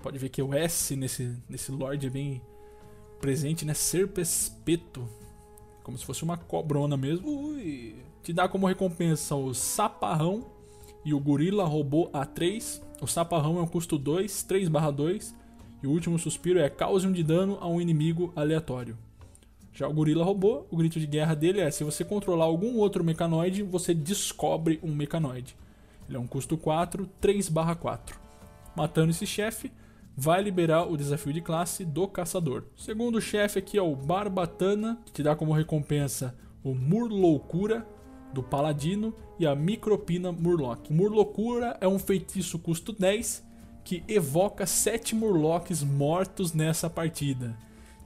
Pode 0.08 0.18
ver 0.18 0.30
que 0.30 0.40
o 0.40 0.54
S 0.54 0.96
nesse, 0.96 1.36
nesse 1.46 1.70
Lorde 1.70 2.06
é 2.06 2.10
bem 2.10 2.40
presente, 3.20 3.66
né? 3.66 3.74
Serpespeto. 3.74 5.06
Como 5.82 5.98
se 5.98 6.06
fosse 6.06 6.22
uma 6.24 6.38
cobrona 6.38 6.96
mesmo. 6.96 7.28
Ui 7.28 7.94
te 8.22 8.32
dá 8.32 8.48
como 8.48 8.66
recompensa 8.66 9.34
o 9.34 9.52
Saparrão 9.52 10.46
e 11.04 11.12
o 11.12 11.20
Gorila 11.20 11.66
Robô 11.66 12.08
A3. 12.08 12.80
O 13.02 13.06
Saparrão 13.06 13.58
é 13.58 13.60
um 13.60 13.66
custo 13.66 13.98
2, 13.98 14.46
3/2 14.48 15.34
e 15.82 15.86
o 15.86 15.90
último 15.90 16.18
suspiro 16.18 16.58
é 16.58 16.70
cause 16.70 17.06
um 17.06 17.12
de 17.12 17.22
dano 17.22 17.58
a 17.60 17.68
um 17.68 17.78
inimigo 17.78 18.32
aleatório. 18.34 18.96
Já 19.74 19.86
o 19.86 19.92
Gorila 19.92 20.24
Robô, 20.24 20.64
o 20.70 20.76
grito 20.78 20.98
de 20.98 21.06
guerra 21.06 21.34
dele 21.34 21.60
é: 21.60 21.70
se 21.70 21.84
você 21.84 22.02
controlar 22.02 22.46
algum 22.46 22.78
outro 22.78 23.04
mecanoide, 23.04 23.62
você 23.62 23.92
descobre 23.92 24.80
um 24.82 24.94
mecanoide. 24.94 25.54
Ele 26.08 26.16
é 26.16 26.20
um 26.20 26.26
custo 26.26 26.56
4, 26.56 27.06
3/4. 27.20 28.18
Matando 28.74 29.10
esse 29.10 29.26
chefe, 29.26 29.70
vai 30.20 30.42
liberar 30.42 30.82
o 30.90 30.96
desafio 30.96 31.32
de 31.32 31.40
classe 31.40 31.84
do 31.84 32.08
caçador. 32.08 32.64
O 32.76 32.80
segundo 32.80 33.20
chefe 33.20 33.60
aqui 33.60 33.78
é 33.78 33.82
o 33.82 33.94
Barbatana, 33.94 34.98
que 35.06 35.12
te 35.12 35.22
dá 35.22 35.36
como 35.36 35.52
recompensa 35.52 36.34
o 36.64 36.74
Murloucura, 36.74 37.86
do 38.34 38.42
Paladino 38.42 39.14
e 39.38 39.46
a 39.46 39.54
Micropina 39.54 40.32
Murloc. 40.32 40.90
Murlocura 40.90 41.78
é 41.80 41.86
um 41.86 42.00
feitiço 42.00 42.58
custo 42.58 42.92
10 42.92 43.46
que 43.84 44.02
evoca 44.08 44.66
7 44.66 45.14
Murlocs 45.14 45.84
mortos 45.84 46.52
nessa 46.52 46.90
partida. 46.90 47.56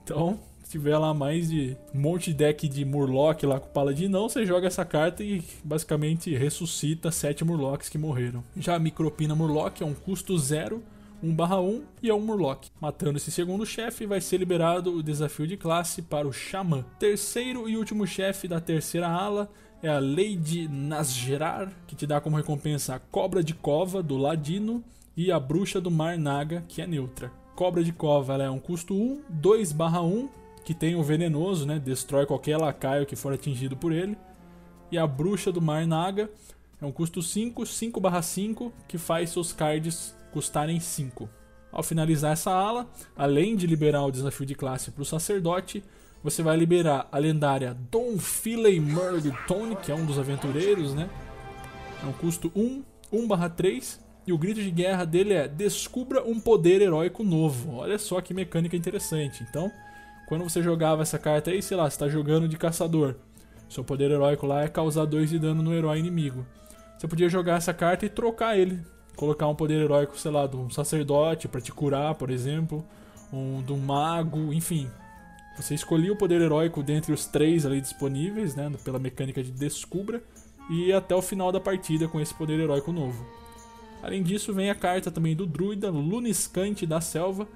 Então, 0.03 0.39
se 0.63 0.69
tiver 0.69 0.97
lá 0.99 1.15
mais 1.15 1.49
de 1.49 1.75
um 1.95 1.99
monte 1.99 2.31
de 2.31 2.37
deck 2.37 2.69
de 2.69 2.85
Murloc 2.85 3.41
lá 3.43 3.59
com 3.59 3.67
o 3.67 3.73
Paladinão, 3.73 4.29
você 4.29 4.45
joga 4.45 4.67
essa 4.67 4.85
carta 4.85 5.23
e 5.23 5.43
basicamente 5.63 6.33
ressuscita 6.35 7.11
7 7.11 7.43
Murlocs 7.43 7.89
que 7.89 7.97
morreram. 7.97 8.43
Já 8.55 8.75
a 8.75 8.79
Micropina 8.79 9.33
Murloc 9.33 9.81
é 9.81 9.85
um 9.85 9.95
custo 9.95 10.37
0 10.37 10.81
1/1 11.23 11.83
e 12.01 12.09
é 12.09 12.13
um 12.13 12.19
Murloc. 12.19 12.65
Matando 12.81 13.17
esse 13.17 13.31
segundo 13.31 13.65
chefe, 13.65 14.05
vai 14.05 14.19
ser 14.19 14.37
liberado 14.37 14.93
o 14.93 15.01
desafio 15.01 15.47
de 15.47 15.55
classe 15.55 16.01
para 16.01 16.27
o 16.27 16.33
Xamã. 16.33 16.83
Terceiro 16.99 17.69
e 17.69 17.77
último 17.77 18.05
chefe 18.05 18.45
da 18.45 18.59
terceira 18.59 19.07
ala 19.07 19.49
é 19.81 19.87
a 19.87 19.99
Lady 19.99 20.67
Nasgerar, 20.67 21.71
que 21.87 21.95
te 21.95 22.05
dá 22.05 22.19
como 22.19 22.35
recompensa 22.35 22.95
a 22.95 22.99
Cobra 22.99 23.41
de 23.41 23.53
Cova 23.53 24.03
do 24.03 24.17
Ladino 24.17 24.83
e 25.15 25.31
a 25.31 25.39
Bruxa 25.39 25.79
do 25.79 25.89
Mar 25.89 26.17
Naga, 26.17 26.63
que 26.67 26.81
é 26.81 26.87
neutra. 26.87 27.31
Cobra 27.55 27.83
de 27.83 27.93
Cova 27.93 28.33
ela 28.33 28.43
é 28.43 28.49
um 28.49 28.59
custo 28.59 28.93
1, 28.93 29.21
2/1, 29.29 30.27
que 30.65 30.73
tem 30.73 30.95
o 30.95 31.03
venenoso, 31.03 31.65
né? 31.65 31.79
destrói 31.79 32.25
qualquer 32.25 32.57
lacaio 32.57 33.05
que 33.05 33.15
for 33.15 33.33
atingido 33.33 33.77
por 33.77 33.91
ele. 33.91 34.17
E 34.91 34.97
a 34.97 35.07
Bruxa 35.07 35.51
do 35.51 35.61
Mar 35.61 35.85
Naga 35.87 36.29
é 36.81 36.85
um 36.85 36.91
custo 36.91 37.21
5, 37.21 37.65
5/5, 37.65 38.73
que 38.87 38.97
faz 38.97 39.29
seus 39.29 39.53
cards 39.53 40.15
custarem 40.33 40.79
5. 40.79 41.29
Ao 41.71 41.83
finalizar 41.83 42.33
essa 42.33 42.51
ala, 42.51 42.87
além 43.15 43.55
de 43.55 43.67
liberar 43.67 44.03
o 44.03 44.11
desafio 44.11 44.45
de 44.45 44.55
classe 44.55 44.91
para 44.91 45.01
o 45.01 45.05
sacerdote, 45.05 45.83
você 46.23 46.41
vai 46.41 46.57
liberar 46.57 47.07
a 47.11 47.17
lendária 47.17 47.77
Don 47.91 48.17
Philey 48.17 48.79
Murgtone, 48.79 49.75
que 49.75 49.91
é 49.91 49.95
um 49.95 50.05
dos 50.05 50.17
aventureiros, 50.17 50.93
né? 50.93 51.09
É 52.01 52.05
um 52.05 52.13
custo 52.13 52.51
1, 52.55 52.83
1/3 53.11 53.99
e 54.25 54.33
o 54.33 54.37
grito 54.37 54.61
de 54.61 54.71
guerra 54.71 55.05
dele 55.05 55.33
é 55.33 55.47
Descubra 55.47 56.23
um 56.23 56.39
poder 56.39 56.81
heróico 56.81 57.23
novo. 57.23 57.75
Olha 57.75 57.97
só 57.99 58.21
que 58.21 58.33
mecânica 58.33 58.75
interessante. 58.75 59.45
Então, 59.49 59.71
quando 60.27 60.43
você 60.43 60.63
jogava 60.63 61.01
essa 61.01 61.19
carta 61.19 61.51
aí, 61.51 61.61
sei 61.61 61.77
lá, 61.77 61.83
você 61.83 61.95
está 61.95 62.07
jogando 62.07 62.47
de 62.47 62.57
caçador. 62.57 63.15
Seu 63.67 63.83
poder 63.83 64.11
heróico 64.11 64.45
lá 64.45 64.63
é 64.63 64.67
causar 64.67 65.05
2 65.05 65.29
de 65.29 65.39
dano 65.39 65.61
no 65.61 65.73
herói 65.73 65.99
inimigo. 65.99 66.45
Você 66.97 67.07
podia 67.07 67.27
jogar 67.27 67.57
essa 67.57 67.73
carta 67.73 68.05
e 68.05 68.09
trocar 68.09 68.57
ele. 68.57 68.79
Colocar 69.15 69.47
um 69.47 69.55
poder 69.55 69.81
heróico, 69.81 70.17
sei 70.17 70.31
lá, 70.31 70.47
de 70.47 70.55
um 70.55 70.69
sacerdote 70.69 71.47
para 71.47 71.61
te 71.61 71.71
curar, 71.71 72.15
por 72.15 72.29
exemplo. 72.29 72.83
Um, 73.31 73.61
de 73.61 73.71
um 73.71 73.79
mago, 73.79 74.53
enfim. 74.53 74.89
Você 75.55 75.75
escolhia 75.75 76.11
o 76.11 76.17
poder 76.17 76.41
heróico 76.41 76.81
dentre 76.81 77.13
os 77.13 77.25
três 77.25 77.65
ali 77.65 77.79
disponíveis, 77.79 78.55
né, 78.55 78.71
pela 78.83 78.97
mecânica 78.97 79.43
de 79.43 79.51
descubra, 79.51 80.23
e 80.69 80.87
ia 80.87 80.97
até 80.97 81.15
o 81.15 81.21
final 81.21 81.51
da 81.51 81.59
partida 81.59 82.07
com 82.07 82.19
esse 82.19 82.33
poder 82.33 82.59
heróico 82.59 82.91
novo. 82.91 83.23
Além 84.01 84.23
disso, 84.23 84.53
vem 84.53 84.69
a 84.69 84.75
carta 84.75 85.11
também 85.11 85.35
do 85.35 85.45
druida 85.45 85.89
Luniscante 85.89 86.85
da 86.85 86.99
Selva, 86.99 87.47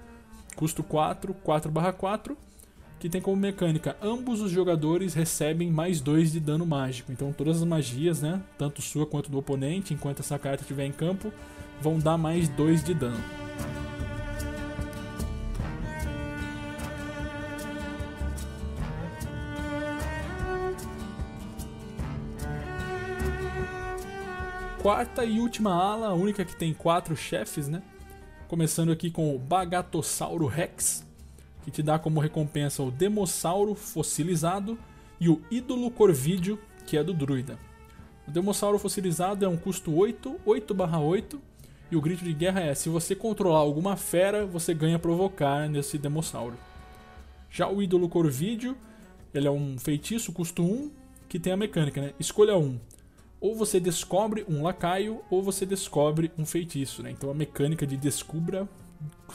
custo 0.56 0.84
4, 0.84 1.34
4/4, 1.44 2.38
que 3.00 3.10
tem 3.10 3.22
como 3.22 3.38
mecânica 3.38 3.96
ambos 4.02 4.42
os 4.42 4.52
jogadores 4.52 5.14
recebem 5.14 5.72
mais 5.72 6.02
2 6.02 6.32
de 6.32 6.40
dano 6.40 6.66
mágico. 6.66 7.12
Então 7.12 7.32
todas 7.32 7.58
as 7.58 7.64
magias, 7.64 8.22
né, 8.22 8.42
tanto 8.58 8.82
sua 8.82 9.06
quanto 9.06 9.30
do 9.30 9.38
oponente, 9.38 9.94
enquanto 9.94 10.20
essa 10.20 10.38
carta 10.40 10.64
estiver 10.64 10.86
em 10.86 10.92
campo, 10.92 11.32
vão 11.82 12.00
dar 12.00 12.18
mais 12.18 12.50
2 12.50 12.84
de 12.84 12.94
dano. 12.94 13.24
quarta 24.88 25.26
e 25.26 25.42
última 25.42 25.74
ala, 25.74 26.08
a 26.08 26.14
única 26.14 26.46
que 26.46 26.56
tem 26.56 26.74
quatro 26.74 27.14
chefes, 27.14 27.68
né? 27.68 27.84
Começando 28.48 28.90
aqui 28.90 29.12
com 29.12 29.36
o 29.36 29.38
Bagatossauro 29.38 30.46
Rex, 30.46 31.06
que 31.68 31.72
te 31.72 31.84
dá 31.84 32.00
como 32.00 32.22
recompensa 32.22 32.82
o 32.82 32.90
Demossauro 32.90 33.76
fossilizado 33.76 34.80
e 35.20 35.28
o 35.28 35.42
Ídolo 35.52 35.92
Corvídeo, 35.92 36.58
que 36.86 36.96
é 36.96 37.04
do 37.04 37.14
druida. 37.14 37.60
O 38.26 38.32
Demossauro 38.32 38.80
fossilizado 38.80 39.44
é 39.44 39.50
um 39.50 39.58
custo 39.58 39.94
8, 39.94 40.40
8/8, 40.46 41.38
e 41.92 41.98
o 41.98 42.02
grito 42.02 42.24
de 42.24 42.32
guerra 42.32 42.62
é: 42.62 42.74
se 42.74 42.88
você 42.88 43.14
controlar 43.14 43.60
alguma 43.60 43.98
fera, 43.98 44.46
você 44.46 44.74
ganha 44.74 44.98
provocar 44.98 45.68
nesse 45.68 45.98
Demossauro. 45.98 46.56
Já 47.52 47.68
o 47.68 47.82
Ídolo 47.82 48.08
Corvídeo, 48.08 48.78
ele 49.34 49.46
é 49.46 49.52
um 49.52 49.78
feitiço 49.78 50.32
custo 50.32 50.64
1, 50.64 50.90
que 51.28 51.38
tem 51.38 51.52
a 51.52 51.58
mecânica, 51.58 52.00
né? 52.00 52.14
Escolha 52.18 52.58
um 52.58 52.80
ou 53.42 53.54
você 53.54 53.78
descobre 53.78 54.46
um 54.48 54.64
lacaio 54.64 55.22
ou 55.30 55.44
você 55.44 55.66
descobre 55.66 56.32
um 56.38 56.46
feitiço, 56.46 57.04
né? 57.04 57.12
Então 57.12 57.30
a 57.30 57.34
mecânica 57.34 57.86
de 57.86 57.98
descubra 57.98 58.70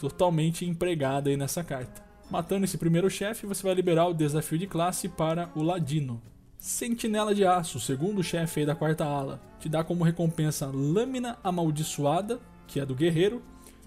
totalmente 0.00 0.64
empregada 0.64 1.28
aí 1.28 1.36
nessa 1.36 1.62
carta. 1.62 2.11
Matando 2.32 2.64
esse 2.64 2.78
primeiro 2.78 3.10
chefe, 3.10 3.46
você 3.46 3.62
vai 3.62 3.74
liberar 3.74 4.06
o 4.06 4.14
desafio 4.14 4.56
de 4.56 4.66
classe 4.66 5.06
para 5.06 5.50
o 5.54 5.62
Ladino. 5.62 6.18
Sentinela 6.56 7.34
de 7.34 7.44
Aço, 7.44 7.78
segundo 7.78 8.22
chefe 8.22 8.64
da 8.64 8.74
quarta 8.74 9.04
ala, 9.04 9.38
te 9.60 9.68
dá 9.68 9.84
como 9.84 10.02
recompensa 10.02 10.64
Lâmina 10.72 11.36
Amaldiçoada, 11.44 12.40
que 12.66 12.80
é 12.80 12.86
do 12.86 12.94
guerreiro, 12.94 13.42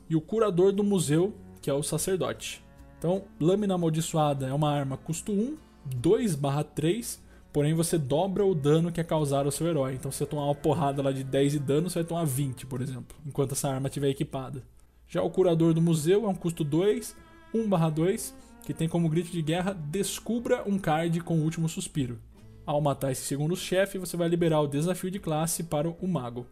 e 0.07 0.15
o 0.15 0.21
Curador 0.21 0.71
do 0.71 0.83
Museu, 0.83 1.33
que 1.59 1.71
é 1.71 1.73
o 1.73 1.81
sacerdote. 1.81 2.63
Então, 2.99 3.23
Lâmina 3.39 3.73
Amaldiçoada 3.73 4.45
é 4.45 4.53
uma 4.53 4.71
arma 4.71 4.95
custo 4.95 5.31
1, 5.31 5.57
2/3, 5.83 7.19
porém 7.51 7.73
você 7.73 7.97
dobra 7.97 8.45
o 8.45 8.53
dano 8.53 8.91
que 8.91 9.01
é 9.01 9.03
causado 9.03 9.47
ao 9.47 9.51
seu 9.51 9.65
herói. 9.65 9.95
Então, 9.95 10.11
se 10.11 10.19
você 10.19 10.25
tomar 10.27 10.45
uma 10.45 10.53
porrada 10.53 11.01
lá 11.01 11.11
de 11.11 11.23
10 11.23 11.53
de 11.53 11.59
dano, 11.59 11.89
você 11.89 11.97
vai 11.97 12.07
tomar 12.07 12.25
20, 12.25 12.67
por 12.67 12.79
exemplo, 12.79 13.17
enquanto 13.25 13.53
essa 13.53 13.69
arma 13.69 13.87
estiver 13.87 14.09
equipada. 14.09 14.61
Já 15.07 15.23
o 15.23 15.31
Curador 15.31 15.73
do 15.73 15.81
Museu 15.81 16.25
é 16.25 16.27
um 16.27 16.35
custo 16.35 16.63
2, 16.63 17.15
1/2, 17.55 18.33
que 18.65 18.73
tem 18.73 18.89
como 18.89 19.09
grito 19.09 19.31
de 19.31 19.41
guerra 19.41 19.73
Descubra 19.73 20.63
um 20.67 20.77
card 20.77 21.21
com 21.21 21.39
o 21.39 21.43
último 21.43 21.69
suspiro. 21.69 22.19
Ao 22.65 22.81
matar 22.81 23.11
esse 23.11 23.21
segundo 23.21 23.55
chefe, 23.55 23.97
você 23.97 24.17
vai 24.17 24.27
liberar 24.27 24.59
o 24.61 24.67
desafio 24.67 25.11
de 25.11 25.19
classe 25.19 25.63
para 25.63 25.87
o 25.87 26.07
Mago. 26.07 26.47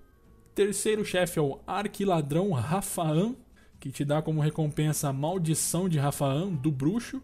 Terceiro 0.53 1.03
chefe 1.03 1.39
é 1.39 1.41
o 1.41 1.59
Arquiladrão 1.65 2.51
Rafaan, 2.51 3.35
que 3.79 3.91
te 3.91 4.05
dá 4.05 4.21
como 4.21 4.39
recompensa 4.39 5.09
a 5.09 5.13
Maldição 5.13 5.89
de 5.89 5.97
Rafaan, 5.97 6.49
do 6.49 6.71
Bruxo, 6.71 7.21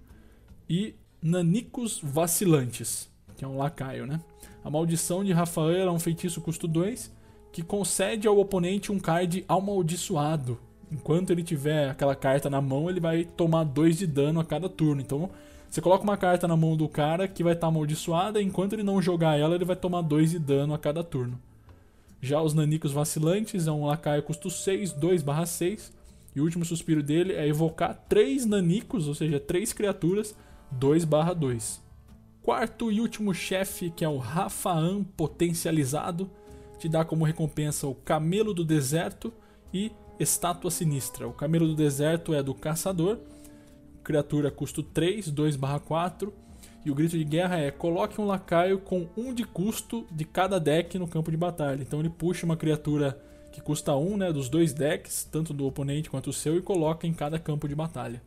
e 0.67 0.95
Nanicos 1.21 1.99
Vacilantes, 2.01 3.09
que 3.37 3.45
é 3.45 3.47
um 3.47 3.57
lacaio, 3.57 4.05
né? 4.07 4.19
A 4.63 4.69
Maldição 4.69 5.23
de 5.23 5.31
Rafaan 5.31 5.77
é 5.77 5.89
um 5.89 5.99
feitiço 5.99 6.41
custo 6.41 6.67
2, 6.67 7.13
que 7.51 7.61
concede 7.61 8.27
ao 8.27 8.39
oponente 8.39 8.91
um 8.91 8.99
card 8.99 9.45
amaldiçoado. 9.47 10.59
Enquanto 10.91 11.31
ele 11.31 11.43
tiver 11.43 11.89
aquela 11.89 12.15
carta 12.15 12.49
na 12.49 12.61
mão, 12.61 12.89
ele 12.89 12.99
vai 12.99 13.23
tomar 13.23 13.63
2 13.63 13.97
de 13.97 14.07
dano 14.07 14.39
a 14.39 14.45
cada 14.45 14.67
turno. 14.67 15.01
Então, 15.01 15.29
você 15.69 15.81
coloca 15.81 16.03
uma 16.03 16.17
carta 16.17 16.47
na 16.47 16.57
mão 16.57 16.75
do 16.75 16.89
cara 16.89 17.27
que 17.27 17.43
vai 17.43 17.53
estar 17.53 17.67
tá 17.67 17.67
amaldiçoada, 17.67 18.41
enquanto 18.41 18.73
ele 18.73 18.83
não 18.83 19.01
jogar 19.01 19.37
ela, 19.37 19.53
ele 19.53 19.65
vai 19.65 19.75
tomar 19.75 20.01
2 20.01 20.31
de 20.31 20.39
dano 20.39 20.73
a 20.73 20.79
cada 20.79 21.03
turno. 21.03 21.39
Já 22.21 22.41
os 22.41 22.53
Nanicos 22.53 22.91
Vacilantes 22.91 23.67
é 23.67 23.71
um 23.71 23.85
lacaio 23.85 24.23
custo 24.23 24.49
6, 24.49 24.93
2/6. 24.93 25.91
E 26.35 26.41
o 26.41 26.43
último 26.43 26.65
suspiro 26.65 27.01
dele 27.01 27.33
é 27.33 27.47
evocar 27.47 28.05
3 28.07 28.45
Nanicos, 28.45 29.07
ou 29.07 29.15
seja, 29.15 29.39
3 29.39 29.73
criaturas, 29.73 30.35
2/2. 30.71 31.81
Quarto 32.41 32.91
e 32.91 32.99
último 32.99 33.33
chefe, 33.33 33.89
que 33.89 34.03
é 34.03 34.09
o 34.09 34.17
Rafaan 34.17 35.03
Potencializado, 35.03 36.29
te 36.77 36.89
dá 36.89 37.03
como 37.03 37.25
recompensa 37.25 37.87
o 37.87 37.95
Camelo 37.95 38.53
do 38.53 38.65
Deserto 38.65 39.33
e 39.73 39.91
Estátua 40.19 40.69
Sinistra. 40.69 41.27
O 41.27 41.33
Camelo 41.33 41.67
do 41.67 41.75
Deserto 41.75 42.33
é 42.33 42.43
do 42.43 42.53
Caçador 42.53 43.19
criatura 44.09 44.49
custo 44.49 44.81
3, 44.81 45.29
2/4. 45.29 46.33
E 46.83 46.89
o 46.89 46.95
grito 46.95 47.15
de 47.15 47.23
guerra 47.23 47.57
é: 47.59 47.69
coloque 47.69 48.19
um 48.19 48.25
lacaio 48.25 48.79
com 48.79 49.07
1 49.15 49.33
de 49.35 49.43
custo 49.43 50.07
de 50.09 50.25
cada 50.25 50.59
deck 50.59 50.97
no 50.97 51.07
campo 51.07 51.29
de 51.29 51.37
batalha. 51.37 51.81
Então 51.81 51.99
ele 51.99 52.09
puxa 52.09 52.45
uma 52.45 52.57
criatura 52.57 53.21
que 53.51 53.61
custa 53.61 53.95
1 53.95 54.17
né, 54.17 54.33
dos 54.33 54.49
dois 54.49 54.73
decks, 54.73 55.27
tanto 55.31 55.53
do 55.53 55.67
oponente 55.67 56.09
quanto 56.09 56.31
o 56.31 56.33
seu, 56.33 56.57
e 56.57 56.61
coloca 56.61 57.05
em 57.05 57.13
cada 57.13 57.37
campo 57.37 57.67
de 57.67 57.75
batalha. 57.75 58.21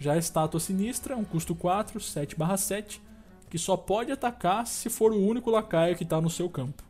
Já 0.00 0.14
a 0.14 0.18
estátua 0.18 0.58
sinistra, 0.58 1.16
um 1.16 1.24
custo 1.24 1.54
4, 1.54 2.00
7/7, 2.00 3.00
que 3.48 3.58
só 3.58 3.76
pode 3.76 4.10
atacar 4.10 4.66
se 4.66 4.90
for 4.90 5.12
o 5.12 5.24
único 5.24 5.50
lacaio 5.50 5.96
que 5.96 6.02
está 6.02 6.20
no 6.20 6.30
seu 6.30 6.48
campo. 6.50 6.82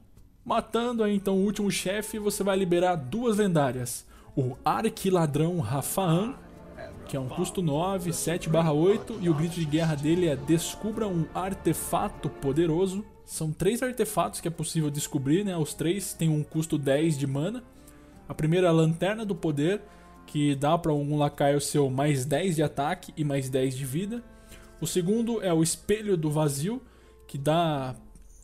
Matando 0.45 1.02
aí 1.02 1.14
então 1.14 1.35
o 1.37 1.45
último 1.45 1.71
chefe, 1.71 2.18
você 2.18 2.42
vai 2.42 2.56
liberar 2.56 2.95
duas 2.97 3.37
lendárias: 3.37 4.06
o 4.36 4.56
Arquiladrão 4.64 5.58
Rafaan 5.58 6.36
que 7.06 7.16
é 7.16 7.20
um 7.20 7.28
custo 7.28 7.62
9, 7.62 8.12
7/8 8.12 9.18
e 9.20 9.30
o 9.30 9.34
grito 9.34 9.54
de 9.54 9.64
guerra 9.64 9.94
dele 9.94 10.28
é 10.28 10.36
descubra 10.36 11.06
um 11.06 11.25
artefato 11.34 12.28
poderoso. 12.28 13.04
São 13.25 13.52
três 13.52 13.82
artefatos 13.82 14.40
que 14.40 14.49
é 14.49 14.50
possível 14.50 14.90
descobrir, 14.90 15.44
né? 15.44 15.56
Os 15.56 15.72
três 15.72 16.12
têm 16.12 16.28
um 16.28 16.42
custo 16.42 16.76
10 16.76 17.16
de 17.16 17.26
mana. 17.26 17.62
A 18.28 18.34
primeira 18.34 18.66
é 18.66 18.70
a 18.70 18.72
Lanterna 18.72 19.25
do 19.25 19.34
Poder, 19.34 19.82
que 20.26 20.54
dá 20.54 20.76
para 20.76 20.92
um 20.92 21.16
lacaio 21.16 21.60
seu 21.60 21.88
mais 21.88 22.25
10 22.25 22.56
de 22.56 22.62
ataque 22.62 23.12
e 23.16 23.25
mais 23.25 23.49
10 23.49 23.76
de 23.76 23.84
vida. 23.84 24.22
O 24.80 24.86
segundo 24.86 25.40
é 25.42 25.52
o 25.52 25.62
Espelho 25.62 26.16
do 26.16 26.30
Vazio, 26.30 26.82
que 27.26 27.38
dá 27.38 27.94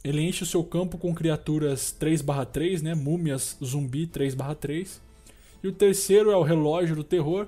ele 0.05 0.21
enche 0.21 0.43
o 0.43 0.47
seu 0.47 0.65
campo 0.65 0.99
com 0.99 1.15
criaturas 1.15 1.93
3/3, 1.93 2.83
né? 2.83 2.95
Múmias 2.95 3.57
zumbi 3.63 4.07
3/3. 4.07 5.01
E 5.63 5.69
o 5.69 5.73
terceiro 5.73 6.31
é 6.31 6.37
o 6.37 6.43
Relógio 6.43 6.97
do 6.97 7.05
Terror, 7.05 7.47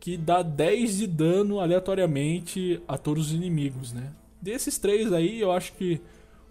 que 0.00 0.16
dá 0.16 0.42
10 0.42 0.98
de 0.98 1.06
dano 1.06 1.60
aleatoriamente 1.60 2.82
a 2.88 2.98
todos 2.98 3.26
os 3.28 3.32
inimigos, 3.32 3.92
né? 3.92 4.12
Desses 4.40 4.78
três 4.78 5.12
aí, 5.12 5.40
eu 5.40 5.52
acho 5.52 5.72
que 5.74 6.00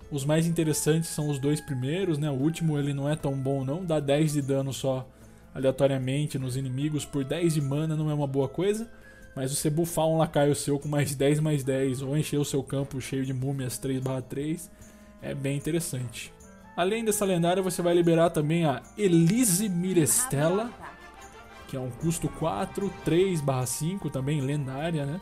os 0.09 0.23
mais 0.23 0.45
interessantes 0.47 1.09
são 1.09 1.29
os 1.29 1.39
dois 1.39 1.59
primeiros, 1.59 2.17
né? 2.17 2.29
O 2.29 2.35
último 2.35 2.77
ele 2.77 2.93
não 2.93 3.09
é 3.09 3.15
tão 3.15 3.33
bom 3.33 3.65
não, 3.65 3.83
dá 3.83 3.99
10 3.99 4.33
de 4.33 4.41
dano 4.41 4.71
só 4.71 5.07
aleatoriamente 5.53 6.39
nos 6.39 6.55
inimigos 6.55 7.05
por 7.05 7.23
10 7.23 7.53
de 7.53 7.61
mana 7.61 7.95
não 7.95 8.09
é 8.09 8.13
uma 8.13 8.27
boa 8.27 8.47
coisa, 8.47 8.89
mas 9.35 9.51
você 9.51 9.69
buffar 9.69 10.07
um 10.07 10.17
lacaio 10.17 10.55
seu 10.55 10.79
com 10.79 10.87
mais 10.87 11.15
10 11.15 11.39
mais 11.39 11.63
10 11.63 12.01
ou 12.01 12.17
encher 12.17 12.39
o 12.39 12.45
seu 12.45 12.63
campo 12.63 12.99
cheio 13.01 13.25
de 13.25 13.33
múmias 13.33 13.77
3/3 13.77 14.69
é 15.21 15.33
bem 15.33 15.57
interessante. 15.57 16.33
Além 16.75 17.03
dessa 17.03 17.25
lendária, 17.25 17.61
você 17.61 17.81
vai 17.81 17.93
liberar 17.93 18.29
também 18.29 18.65
a 18.65 18.81
Elise 18.97 19.67
Mirestella, 19.67 20.71
que 21.71 21.77
é 21.77 21.79
um 21.79 21.89
custo 21.89 22.27
4, 22.27 22.91
3/5, 23.05 24.09
também 24.09 24.41
lendária, 24.41 25.05
né? 25.05 25.21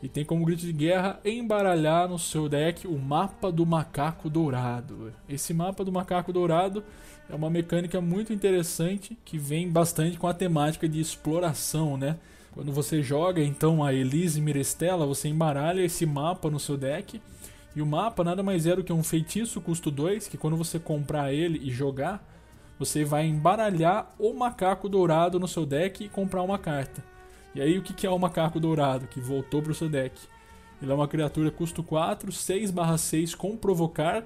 E 0.00 0.08
tem 0.08 0.24
como 0.24 0.44
grito 0.44 0.62
de 0.62 0.72
guerra 0.72 1.18
embaralhar 1.24 2.08
no 2.08 2.20
seu 2.20 2.48
deck 2.48 2.86
o 2.86 2.96
mapa 2.96 3.50
do 3.50 3.66
macaco 3.66 4.30
dourado. 4.30 5.12
Esse 5.28 5.52
mapa 5.52 5.84
do 5.84 5.90
macaco 5.90 6.32
dourado 6.32 6.84
é 7.28 7.34
uma 7.34 7.50
mecânica 7.50 8.00
muito 8.00 8.32
interessante 8.32 9.18
que 9.24 9.36
vem 9.36 9.68
bastante 9.68 10.16
com 10.18 10.28
a 10.28 10.34
temática 10.34 10.88
de 10.88 11.00
exploração, 11.00 11.96
né? 11.96 12.16
Quando 12.52 12.70
você 12.70 13.02
joga 13.02 13.42
então 13.42 13.82
a 13.82 13.92
Elise 13.92 14.40
Mirestela, 14.40 15.04
você 15.04 15.28
embaralha 15.28 15.82
esse 15.82 16.06
mapa 16.06 16.48
no 16.48 16.60
seu 16.60 16.76
deck. 16.76 17.20
E 17.74 17.82
o 17.82 17.86
mapa 17.86 18.22
nada 18.22 18.40
mais 18.40 18.66
é 18.66 18.76
do 18.76 18.84
que 18.84 18.92
um 18.92 19.02
feitiço 19.02 19.60
custo 19.60 19.90
2, 19.90 20.28
que 20.28 20.36
quando 20.36 20.56
você 20.56 20.78
comprar 20.78 21.32
ele 21.32 21.58
e 21.60 21.70
jogar, 21.72 22.22
você 22.78 23.04
vai 23.04 23.26
embaralhar 23.26 24.12
o 24.18 24.32
macaco 24.32 24.88
dourado 24.88 25.38
no 25.38 25.46
seu 25.46 25.64
deck 25.64 26.04
e 26.04 26.08
comprar 26.08 26.42
uma 26.42 26.58
carta. 26.58 27.04
E 27.54 27.60
aí 27.60 27.78
o 27.78 27.82
que 27.82 28.06
é 28.06 28.10
o 28.10 28.18
macaco 28.18 28.58
dourado 28.58 29.06
que 29.06 29.20
voltou 29.20 29.62
para 29.62 29.72
o 29.72 29.74
seu 29.74 29.88
deck? 29.88 30.18
Ele 30.80 30.90
é 30.90 30.94
uma 30.94 31.06
criatura 31.06 31.50
custo 31.50 31.82
4, 31.82 32.32
6/6 32.32 33.34
com 33.34 33.56
provocar. 33.56 34.24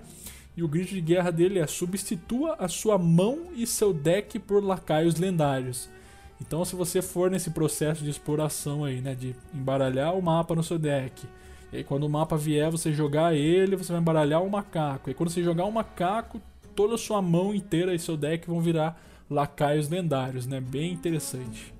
E 0.56 0.62
o 0.62 0.68
grito 0.68 0.94
de 0.94 1.02
guerra 1.02 1.30
dele 1.30 1.58
é 1.58 1.66
substitua 1.66 2.56
a 2.58 2.66
sua 2.66 2.96
mão 2.96 3.48
e 3.54 3.66
seu 3.66 3.92
deck 3.92 4.38
por 4.38 4.64
lacaios 4.64 5.16
lendários. 5.16 5.90
Então 6.40 6.64
se 6.64 6.74
você 6.74 7.02
for 7.02 7.30
nesse 7.30 7.50
processo 7.50 8.02
de 8.02 8.08
exploração 8.08 8.82
aí, 8.84 9.02
né, 9.02 9.14
de 9.14 9.36
embaralhar 9.52 10.14
o 10.14 10.22
mapa 10.22 10.54
no 10.54 10.62
seu 10.62 10.78
deck, 10.78 11.26
e 11.70 11.78
aí 11.78 11.84
quando 11.84 12.04
o 12.04 12.08
mapa 12.08 12.38
vier, 12.38 12.70
você 12.70 12.90
jogar 12.90 13.34
ele, 13.34 13.76
você 13.76 13.92
vai 13.92 14.00
embaralhar 14.00 14.42
o 14.42 14.48
macaco. 14.48 15.10
E 15.10 15.14
quando 15.14 15.28
você 15.28 15.42
jogar 15.42 15.66
o 15.66 15.72
macaco, 15.72 16.40
toda 16.76 16.94
a 16.94 16.98
sua 16.98 17.22
mão 17.22 17.54
inteira 17.54 17.94
e 17.94 17.98
seu 17.98 18.16
deck 18.16 18.46
vão 18.46 18.60
virar 18.60 19.00
lacaios 19.28 19.88
lendários, 19.88 20.46
né? 20.46 20.60
Bem 20.60 20.92
interessante. 20.92 21.74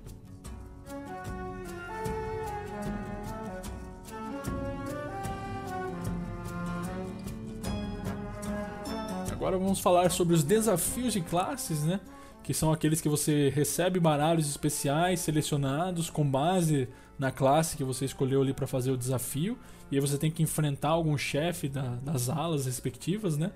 Agora 9.31 9.57
vamos 9.57 9.79
falar 9.79 10.09
sobre 10.09 10.33
os 10.33 10.43
desafios 10.43 11.13
de 11.13 11.21
classes, 11.21 11.83
né? 11.83 12.01
Que 12.43 12.53
são 12.53 12.71
aqueles 12.71 12.99
que 12.99 13.07
você 13.07 13.49
recebe 13.49 13.99
baralhos 13.99 14.49
especiais 14.49 15.19
selecionados 15.19 16.09
com 16.09 16.29
base 16.29 16.89
na 17.19 17.31
classe 17.31 17.77
que 17.77 17.83
você 17.83 18.03
escolheu 18.05 18.41
ali 18.41 18.53
para 18.53 18.65
fazer 18.65 18.91
o 18.91 18.97
desafio. 18.97 19.57
E 19.91 19.95
aí 19.95 20.01
você 20.01 20.17
tem 20.17 20.31
que 20.31 20.41
enfrentar 20.41 20.89
algum 20.89 21.17
chefe 21.17 21.69
da, 21.69 21.95
das 22.01 22.29
alas 22.29 22.65
respectivas, 22.65 23.37
né? 23.37 23.51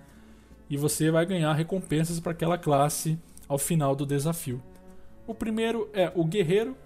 E 0.71 0.77
você 0.77 1.12
vai 1.12 1.25
ganhar 1.25 1.51
recompensas 1.51 2.17
para 2.17 2.31
aquela 2.31 2.57
classe 2.57 3.19
ao 3.45 3.57
final 3.57 3.93
do 3.93 4.05
desafio. 4.05 4.63
O 5.27 5.36
primeiro 5.36 5.89
é 5.91 6.10
o 6.15 6.23
Guerreiro, 6.23 6.77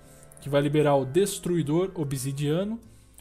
que 0.41 0.49
vai 0.49 0.59
liberar 0.59 0.95
o 0.95 1.05
Destruidor 1.05 1.91
Obsidiano, 1.93 2.79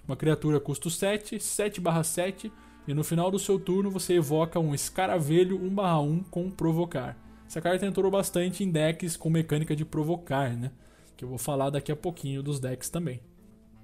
uma 0.09 0.17
criatura 0.17 0.59
custo 0.59 0.89
7, 0.89 1.37
7/7, 1.37 2.51
e 2.89 2.95
no 2.95 3.05
final 3.05 3.31
do 3.31 3.39
seu 3.39 3.61
turno 3.61 3.91
você 3.91 4.15
evoca 4.15 4.59
um 4.59 4.75
Escaravelho 4.75 5.59
1/1 5.59 6.25
com 6.31 6.51
Provocar. 6.51 7.15
Essa 7.47 7.61
carta 7.61 7.85
entrou 7.85 8.11
bastante 8.11 8.65
em 8.65 8.71
decks 8.71 9.19
com 9.19 9.29
mecânica 9.29 9.77
de 9.77 9.85
provocar, 9.85 10.57
né? 10.57 10.73
Que 11.15 11.27
eu 11.27 11.29
vou 11.29 11.39
falar 11.39 11.69
daqui 11.69 11.93
a 11.93 11.97
pouquinho 11.97 12.43
dos 12.43 12.59
decks 12.59 12.89
também. 12.89 13.21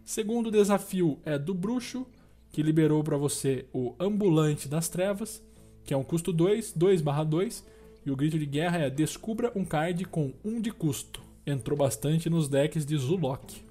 Segundo 0.02 0.50
desafio 0.50 1.18
é 1.26 1.38
do 1.38 1.54
Bruxo, 1.54 2.06
que 2.50 2.62
liberou 2.62 3.04
para 3.04 3.18
você 3.18 3.66
o 3.70 3.94
Ambulante 4.00 4.66
das 4.66 4.88
Trevas, 4.88 5.42
que 5.84 5.94
é 5.94 5.96
um 5.96 6.02
custo 6.02 6.32
2, 6.32 6.72
2/2, 6.74 7.64
e 8.04 8.10
o 8.10 8.16
grito 8.16 8.38
de 8.38 8.46
guerra 8.46 8.78
é 8.78 8.90
descubra 8.90 9.52
um 9.54 9.64
card 9.64 10.04
com 10.06 10.32
1 10.44 10.50
um 10.50 10.60
de 10.60 10.70
custo. 10.70 11.22
Entrou 11.46 11.76
bastante 11.76 12.30
nos 12.30 12.48
decks 12.48 12.86
de 12.86 12.96
Zulok. 12.96 13.62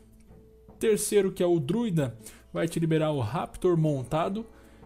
Terceiro, 0.80 1.32
que 1.32 1.44
é 1.44 1.46
o 1.46 1.60
Druida, 1.60 2.16
vai 2.54 2.68
te 2.68 2.80
liberar 2.80 3.12
o 3.12 3.20
Raptor 3.20 3.78
montado, 3.78 4.46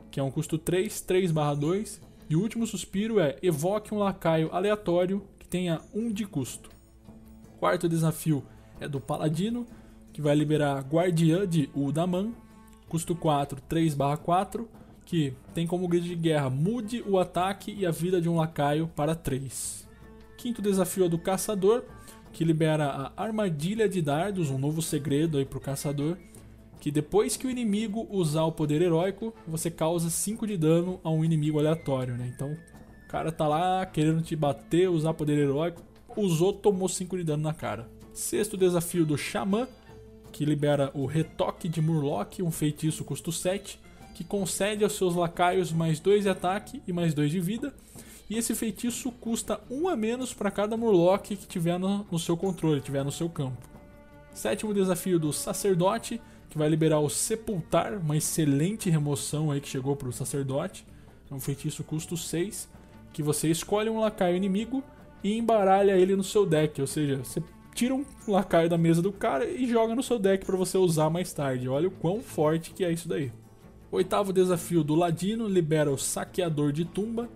que 0.09 0.19
é 0.19 0.23
um 0.23 0.31
custo 0.31 0.57
3, 0.57 1.01
3 1.01 1.31
2. 1.31 2.01
E 2.29 2.35
o 2.35 2.41
último 2.41 2.65
suspiro 2.65 3.19
é 3.19 3.37
evoque 3.41 3.93
um 3.93 3.97
lacaio 3.97 4.49
aleatório 4.51 5.23
que 5.37 5.47
tenha 5.47 5.81
1 5.93 6.11
de 6.11 6.25
custo. 6.25 6.69
Quarto 7.59 7.87
desafio 7.87 8.43
é 8.79 8.87
do 8.87 8.99
Paladino, 8.99 9.65
que 10.11 10.21
vai 10.21 10.35
liberar 10.35 10.81
Guardiã 10.81 11.47
de 11.47 11.69
Udaman, 11.75 12.33
custo 12.87 13.15
4, 13.15 13.61
3 13.61 13.95
4, 14.23 14.69
que 15.05 15.33
tem 15.53 15.67
como 15.67 15.87
grid 15.87 16.07
de 16.07 16.15
guerra 16.15 16.49
mude 16.49 17.03
o 17.05 17.19
ataque 17.19 17.73
e 17.77 17.85
a 17.85 17.91
vida 17.91 18.21
de 18.21 18.29
um 18.29 18.35
lacaio 18.35 18.87
para 18.95 19.15
3. 19.15 19.87
Quinto 20.37 20.61
desafio 20.61 21.05
é 21.05 21.09
do 21.09 21.17
Caçador, 21.17 21.83
que 22.31 22.43
libera 22.43 23.11
a 23.15 23.23
Armadilha 23.23 23.87
de 23.87 24.01
Dardos, 24.01 24.49
um 24.49 24.57
novo 24.57 24.81
segredo 24.81 25.37
aí 25.37 25.45
para 25.45 25.57
o 25.57 25.61
Caçador, 25.61 26.17
que 26.79 26.91
depois 26.91 27.37
que 27.37 27.47
o 27.47 27.49
inimigo 27.49 28.07
usar 28.09 28.43
o 28.43 28.51
poder 28.51 28.81
heróico, 28.81 29.33
você 29.47 29.71
causa 29.71 30.09
5 30.09 30.45
de 30.45 30.57
dano 30.57 30.99
a 31.03 31.09
um 31.09 31.23
inimigo 31.23 31.59
aleatório, 31.59 32.15
né? 32.15 32.29
Então, 32.35 32.51
o 32.51 33.07
cara 33.07 33.31
tá 33.31 33.47
lá 33.47 33.85
querendo 33.85 34.21
te 34.21 34.35
bater, 34.35 34.89
usar 34.89 35.13
poder 35.13 35.37
heróico, 35.37 35.81
usou, 36.17 36.51
tomou 36.51 36.89
5 36.89 37.17
de 37.17 37.23
dano 37.23 37.43
na 37.43 37.53
cara. 37.53 37.87
Sexto 38.11 38.57
desafio 38.57 39.05
do 39.05 39.17
Xamã, 39.17 39.67
que 40.31 40.43
libera 40.43 40.91
o 40.93 41.05
Retoque 41.05 41.69
de 41.69 41.79
Murloc, 41.79 42.39
um 42.41 42.51
feitiço 42.51 43.05
custo 43.05 43.31
7, 43.31 43.79
que 44.13 44.23
concede 44.23 44.83
aos 44.83 44.93
seus 44.93 45.15
lacaios 45.15 45.71
mais 45.71 45.99
2 45.99 46.23
de 46.23 46.29
ataque 46.29 46.81
e 46.87 46.93
mais 46.93 47.13
2 47.13 47.31
de 47.31 47.39
vida. 47.39 47.73
E 48.29 48.37
esse 48.37 48.55
feitiço 48.55 49.11
custa 49.11 49.59
1 49.69 49.83
um 49.83 49.87
a 49.89 49.95
menos 49.95 50.33
para 50.33 50.51
cada 50.51 50.77
Murloc 50.77 51.23
que 51.23 51.35
tiver 51.35 51.77
no, 51.77 52.05
no 52.11 52.19
seu 52.19 52.37
controle, 52.37 52.81
tiver 52.81 53.03
no 53.03 53.11
seu 53.11 53.29
campo. 53.29 53.57
Sétimo 54.33 54.73
desafio 54.73 55.19
do 55.19 55.31
Sacerdote, 55.31 56.19
que 56.49 56.57
vai 56.57 56.69
liberar 56.69 56.99
o 56.99 57.09
Sepultar, 57.09 57.99
uma 57.99 58.17
excelente 58.17 58.89
remoção 58.89 59.51
aí 59.51 59.61
que 59.61 59.67
chegou 59.67 59.95
para 59.95 60.07
o 60.07 60.13
Sacerdote. 60.13 60.85
É 61.29 61.33
um 61.33 61.39
feitiço 61.39 61.83
custo 61.83 62.15
6, 62.15 62.69
que 63.11 63.21
você 63.21 63.49
escolhe 63.49 63.89
um 63.89 63.99
lacaio 63.99 64.35
inimigo 64.35 64.83
e 65.23 65.37
embaralha 65.37 65.97
ele 65.97 66.15
no 66.15 66.23
seu 66.23 66.45
deck, 66.45 66.79
ou 66.81 66.87
seja, 66.87 67.17
você 67.17 67.41
tira 67.73 67.93
um 67.93 68.05
lacaio 68.27 68.69
da 68.69 68.77
mesa 68.77 69.01
do 69.01 69.11
cara 69.11 69.45
e 69.49 69.67
joga 69.67 69.95
no 69.95 70.03
seu 70.03 70.19
deck 70.19 70.45
para 70.45 70.55
você 70.55 70.77
usar 70.77 71.09
mais 71.09 71.33
tarde. 71.33 71.67
Olha 71.67 71.87
o 71.87 71.91
quão 71.91 72.21
forte 72.21 72.71
que 72.71 72.83
é 72.83 72.91
isso 72.91 73.07
daí. 73.07 73.31
Oitavo 73.93 74.33
desafio 74.33 74.83
do 74.83 74.95
Ladino 74.95 75.47
libera 75.47 75.91
o 75.91 75.99
Saqueador 75.99 76.71
de 76.71 76.83
Tumba, 76.83 77.29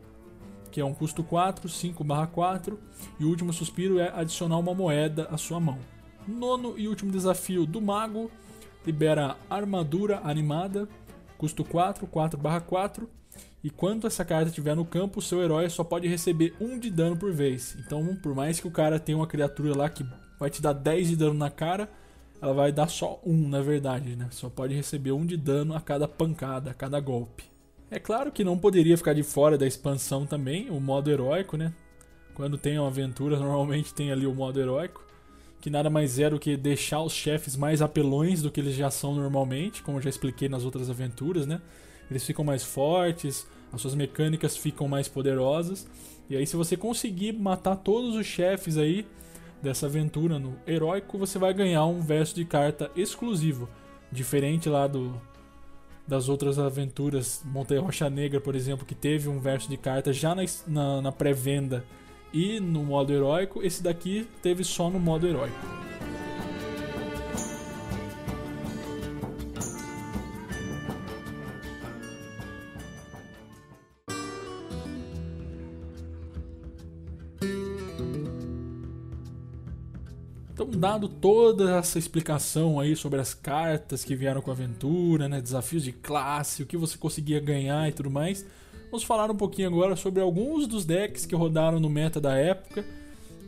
que 0.71 0.81
é 0.81 0.83
um 0.83 0.91
custo 0.91 1.23
4, 1.23 1.69
5/4, 1.69 2.79
e 3.19 3.25
o 3.25 3.29
último 3.29 3.53
suspiro 3.53 3.99
é 3.99 4.11
adicionar 4.11 4.57
uma 4.57 4.73
moeda 4.73 5.27
à 5.29 5.37
sua 5.37 5.59
mão. 5.59 5.77
Nono 6.27 6.73
e 6.75 6.87
último 6.87 7.11
desafio 7.11 7.63
do 7.63 7.79
Mago 7.79 8.31
libera 8.83 9.37
armadura 9.47 10.19
animada, 10.23 10.89
custo 11.37 11.63
4, 11.63 12.07
4/4. 12.07 13.07
E 13.63 13.69
quando 13.69 14.07
essa 14.07 14.25
carta 14.25 14.49
estiver 14.49 14.75
no 14.75 14.83
campo, 14.83 15.21
seu 15.21 15.43
herói 15.43 15.69
só 15.69 15.83
pode 15.83 16.07
receber 16.07 16.55
1 16.59 16.79
de 16.79 16.89
dano 16.89 17.15
por 17.15 17.31
vez. 17.31 17.77
Então, 17.85 18.15
por 18.15 18.33
mais 18.33 18.59
que 18.59 18.67
o 18.67 18.71
cara 18.71 18.99
tenha 18.99 19.19
uma 19.19 19.27
criatura 19.27 19.77
lá 19.77 19.87
que 19.91 20.03
vai 20.39 20.49
te 20.49 20.59
dar 20.59 20.73
10 20.73 21.09
de 21.09 21.17
dano 21.17 21.35
na 21.35 21.51
cara, 21.51 21.87
ela 22.41 22.53
vai 22.53 22.71
dar 22.71 22.87
só 22.87 23.19
1 23.25 23.49
na 23.49 23.61
verdade, 23.61 24.15
né? 24.15 24.27
Só 24.31 24.49
pode 24.49 24.73
receber 24.73 25.11
1 25.11 25.25
de 25.25 25.37
dano 25.37 25.75
a 25.75 25.81
cada 25.81 26.07
pancada, 26.07 26.71
a 26.71 26.73
cada 26.73 26.99
golpe. 26.99 27.43
É 27.89 27.99
claro 27.99 28.31
que 28.31 28.43
não 28.43 28.57
poderia 28.57 28.97
ficar 28.97 29.13
de 29.13 29.23
fora 29.23 29.57
da 29.57 29.65
expansão 29.65 30.25
também, 30.25 30.69
o 30.69 30.79
modo 30.79 31.09
heróico, 31.09 31.57
né? 31.57 31.73
Quando 32.33 32.57
tem 32.57 32.77
uma 32.77 32.87
aventura, 32.87 33.37
normalmente 33.39 33.93
tem 33.93 34.11
ali 34.11 34.27
o 34.27 34.33
modo 34.33 34.59
heróico 34.59 35.07
que 35.59 35.69
nada 35.69 35.89
mais 35.89 36.19
é 36.19 36.29
do 36.29 36.39
que 36.39 36.55
deixar 36.55 37.01
os 37.01 37.13
chefes 37.13 37.55
mais 37.55 37.81
apelões 37.81 38.41
do 38.41 38.51
que 38.51 38.59
eles 38.59 38.75
já 38.75 38.89
são 38.91 39.15
normalmente, 39.15 39.81
como 39.81 39.97
eu 39.97 40.01
já 40.01 40.09
expliquei 40.09 40.47
nas 40.47 40.63
outras 40.63 40.89
aventuras, 40.89 41.47
né? 41.47 41.61
Eles 42.09 42.23
ficam 42.25 42.45
mais 42.45 42.63
fortes, 42.63 43.47
as 43.71 43.81
suas 43.81 43.95
mecânicas 43.95 44.55
ficam 44.55 44.87
mais 44.87 45.07
poderosas. 45.07 45.87
E 46.29 46.35
aí 46.35 46.45
se 46.45 46.55
você 46.55 46.77
conseguir 46.77 47.33
matar 47.33 47.75
todos 47.75 48.15
os 48.15 48.25
chefes 48.25 48.77
aí 48.77 49.05
dessa 49.61 49.85
aventura 49.85 50.39
no 50.39 50.55
heróico, 50.65 51.17
você 51.17 51.39
vai 51.39 51.53
ganhar 51.53 51.85
um 51.85 52.01
verso 52.01 52.35
de 52.35 52.45
carta 52.45 52.91
exclusivo, 52.95 53.69
diferente 54.11 54.69
lá 54.69 54.87
do 54.87 55.19
das 56.07 56.29
outras 56.29 56.57
aventuras, 56.57 57.41
Montanha 57.43 57.81
Rocha 57.81 58.09
Negra, 58.09 58.39
por 58.39 58.55
exemplo, 58.55 58.85
que 58.85 58.95
teve 58.95 59.27
um 59.27 59.41
verso 59.41 59.69
de 59.69 59.75
carta 59.75 60.13
já 60.13 60.33
na, 60.33 60.43
na, 60.65 61.01
na 61.01 61.11
pré-venda 61.11 61.83
e 62.33 62.61
no 62.61 62.83
modo 62.83 63.11
heróico, 63.11 63.61
esse 63.61 63.83
daqui 63.83 64.25
teve 64.41 64.63
só 64.63 64.89
no 64.89 64.99
modo 64.99 65.27
heróico. 65.27 65.86
Dado 80.77 81.09
toda 81.09 81.77
essa 81.77 81.99
explicação 81.99 82.79
aí 82.79 82.95
sobre 82.95 83.19
as 83.19 83.33
cartas 83.33 84.03
que 84.03 84.15
vieram 84.15 84.41
com 84.41 84.51
a 84.51 84.53
aventura, 84.53 85.27
né, 85.27 85.41
desafios 85.41 85.83
de 85.83 85.91
classe, 85.91 86.63
o 86.63 86.65
que 86.65 86.77
você 86.77 86.97
conseguia 86.97 87.39
ganhar 87.39 87.89
e 87.89 87.91
tudo 87.91 88.09
mais, 88.09 88.45
Vamos 88.89 89.03
falar 89.03 89.29
um 89.29 89.35
pouquinho 89.35 89.67
agora 89.67 89.97
sobre 89.97 90.21
alguns 90.21 90.65
dos 90.65 90.85
decks 90.85 91.25
que 91.25 91.35
rodaram 91.35 91.77
no 91.77 91.89
meta 91.89 92.21
da 92.21 92.37
época, 92.37 92.85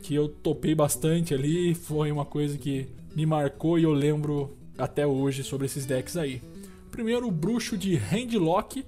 que 0.02 0.14
eu 0.14 0.28
topei 0.28 0.74
bastante 0.74 1.32
ali, 1.32 1.74
foi 1.74 2.12
uma 2.12 2.26
coisa 2.26 2.58
que 2.58 2.88
me 3.16 3.24
marcou 3.24 3.78
e 3.78 3.84
eu 3.84 3.92
lembro 3.92 4.54
até 4.76 5.06
hoje 5.06 5.42
sobre 5.42 5.64
esses 5.64 5.86
decks 5.86 6.16
aí. 6.16 6.42
Primeiro, 6.90 7.26
o 7.26 7.30
Bruxo 7.30 7.76
de 7.78 7.96
Handlock. 7.96 8.84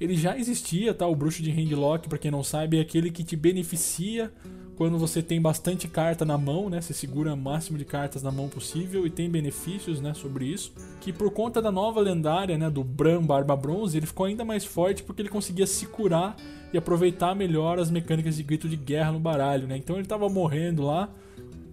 Ele 0.00 0.14
já 0.14 0.36
existia, 0.36 0.92
tá? 0.92 1.06
O 1.06 1.16
Bruxo 1.16 1.42
de 1.42 1.50
Handlock, 1.50 2.08
para 2.08 2.18
quem 2.18 2.30
não 2.30 2.42
sabe, 2.42 2.78
é 2.78 2.80
aquele 2.80 3.10
que 3.10 3.24
te 3.24 3.34
beneficia 3.34 4.30
quando 4.76 4.98
você 4.98 5.22
tem 5.22 5.40
bastante 5.40 5.88
carta 5.88 6.22
na 6.24 6.36
mão, 6.36 6.68
né? 6.68 6.82
Você 6.82 6.92
segura 6.92 7.32
o 7.32 7.36
máximo 7.36 7.78
de 7.78 7.84
cartas 7.84 8.22
na 8.22 8.30
mão 8.30 8.46
possível 8.46 9.06
e 9.06 9.10
tem 9.10 9.28
benefícios, 9.28 10.00
né, 10.00 10.12
sobre 10.12 10.44
isso. 10.44 10.72
Que 11.00 11.12
por 11.12 11.30
conta 11.30 11.62
da 11.62 11.72
nova 11.72 11.98
lendária, 11.98 12.58
né, 12.58 12.68
do 12.68 12.84
Bran 12.84 13.22
Barba 13.22 13.56
Bronze, 13.56 13.96
ele 13.96 14.06
ficou 14.06 14.26
ainda 14.26 14.44
mais 14.44 14.66
forte 14.66 15.02
porque 15.02 15.22
ele 15.22 15.30
conseguia 15.30 15.66
se 15.66 15.86
curar 15.86 16.36
e 16.72 16.76
aproveitar 16.76 17.34
melhor 17.34 17.78
as 17.78 17.90
mecânicas 17.90 18.36
de 18.36 18.42
grito 18.42 18.68
de 18.68 18.76
guerra 18.76 19.12
no 19.12 19.18
baralho, 19.18 19.66
né? 19.66 19.78
Então 19.78 19.96
ele 19.96 20.06
tava 20.06 20.28
morrendo 20.28 20.82
lá, 20.82 21.08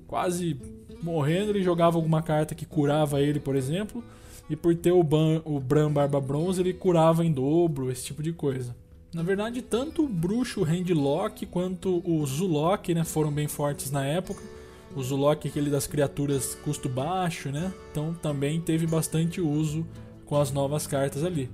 quase 0.07 0.57
morrendo, 1.01 1.51
ele 1.51 1.61
jogava 1.61 1.97
alguma 1.97 2.21
carta 2.21 2.55
que 2.55 2.65
curava 2.65 3.21
ele, 3.21 3.39
por 3.39 3.57
exemplo, 3.57 4.01
e 4.49 4.55
por 4.55 4.75
ter 4.75 4.91
o, 4.91 5.03
Ban, 5.03 5.41
o 5.45 5.59
Bran 5.59 5.91
Barba 5.91 6.19
Bronze, 6.19 6.61
ele 6.61 6.73
curava 6.73 7.25
em 7.25 7.31
dobro, 7.31 7.91
esse 7.91 8.05
tipo 8.05 8.21
de 8.21 8.33
coisa. 8.33 8.75
Na 9.13 9.21
verdade, 9.21 9.61
tanto 9.61 10.03
o 10.03 10.09
bruxo 10.09 10.63
Handlock 10.63 11.45
quanto 11.45 12.01
o 12.03 12.25
Zulok 12.25 12.93
né, 12.93 13.03
foram 13.03 13.31
bem 13.31 13.47
fortes 13.47 13.91
na 13.91 14.05
época. 14.05 14.41
O 14.95 15.03
Zulok 15.03 15.47
aquele 15.47 15.69
das 15.69 15.87
criaturas 15.87 16.55
custo 16.63 16.89
baixo, 16.89 17.49
né? 17.49 17.71
Então 17.91 18.13
também 18.13 18.59
teve 18.59 18.87
bastante 18.87 19.39
uso 19.39 19.85
com 20.25 20.39
as 20.39 20.51
novas 20.51 20.87
cartas 20.87 21.23
ali. 21.23 21.49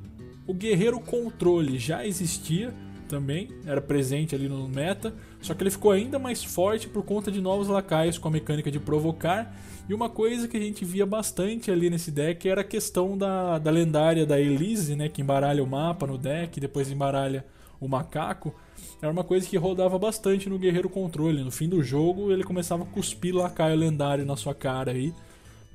O 0.47 0.54
Guerreiro 0.54 0.99
Controle 0.99 1.78
já 1.78 2.06
existia 2.06 2.73
também, 3.10 3.50
era 3.65 3.82
presente 3.82 4.36
ali 4.36 4.48
no 4.48 4.67
meta, 4.69 5.13
só 5.41 5.54
que 5.54 5.63
ele 5.63 5.72
ficou 5.72 5.91
ainda 5.91 6.19
mais 6.19 6.43
forte 6.43 6.88
por 6.88 7.04
conta 7.04 7.32
de 7.32 7.41
novos 7.41 7.67
lacaios 7.67 8.17
com 8.17 8.28
a 8.28 8.32
mecânica 8.32 8.72
de 8.72 8.80
provocar. 8.80 9.54
E 9.89 9.93
uma 9.93 10.10
coisa 10.10 10.48
que 10.48 10.56
a 10.56 10.60
gente 10.60 10.86
via 10.86 11.06
bastante 11.06 11.72
ali 11.72 11.89
nesse 11.89 12.12
deck 12.12 12.48
era 12.48 12.62
a 12.62 12.63
questão 12.63 13.17
da, 13.17 13.58
da 13.58 13.72
lendária 13.72 14.26
da 14.26 14.39
Elise, 14.39 14.95
né, 14.95 15.10
que 15.10 15.22
embaralha 15.22 15.63
o 15.63 15.67
mapa 15.67 16.06
no 16.06 16.17
deck, 16.17 16.60
depois 16.60 16.91
embaralha 16.91 17.43
o 17.82 17.88
macaco. 17.88 18.54
Era 19.02 19.12
uma 19.12 19.24
coisa 19.24 19.48
que 19.48 19.58
rodava 19.58 19.98
bastante 19.98 20.48
no 20.48 20.60
Guerreiro 20.60 20.89
Controle. 20.89 21.43
No 21.43 21.52
fim 21.52 21.67
do 21.67 21.82
jogo, 21.82 22.32
ele 22.32 22.43
começava 22.43 22.84
a 22.84 22.86
cuspir 22.86 23.36
lacaio 23.36 23.76
lendário 23.76 24.26
na 24.26 24.36
sua 24.36 24.54
cara 24.54 24.91
aí 24.91 25.13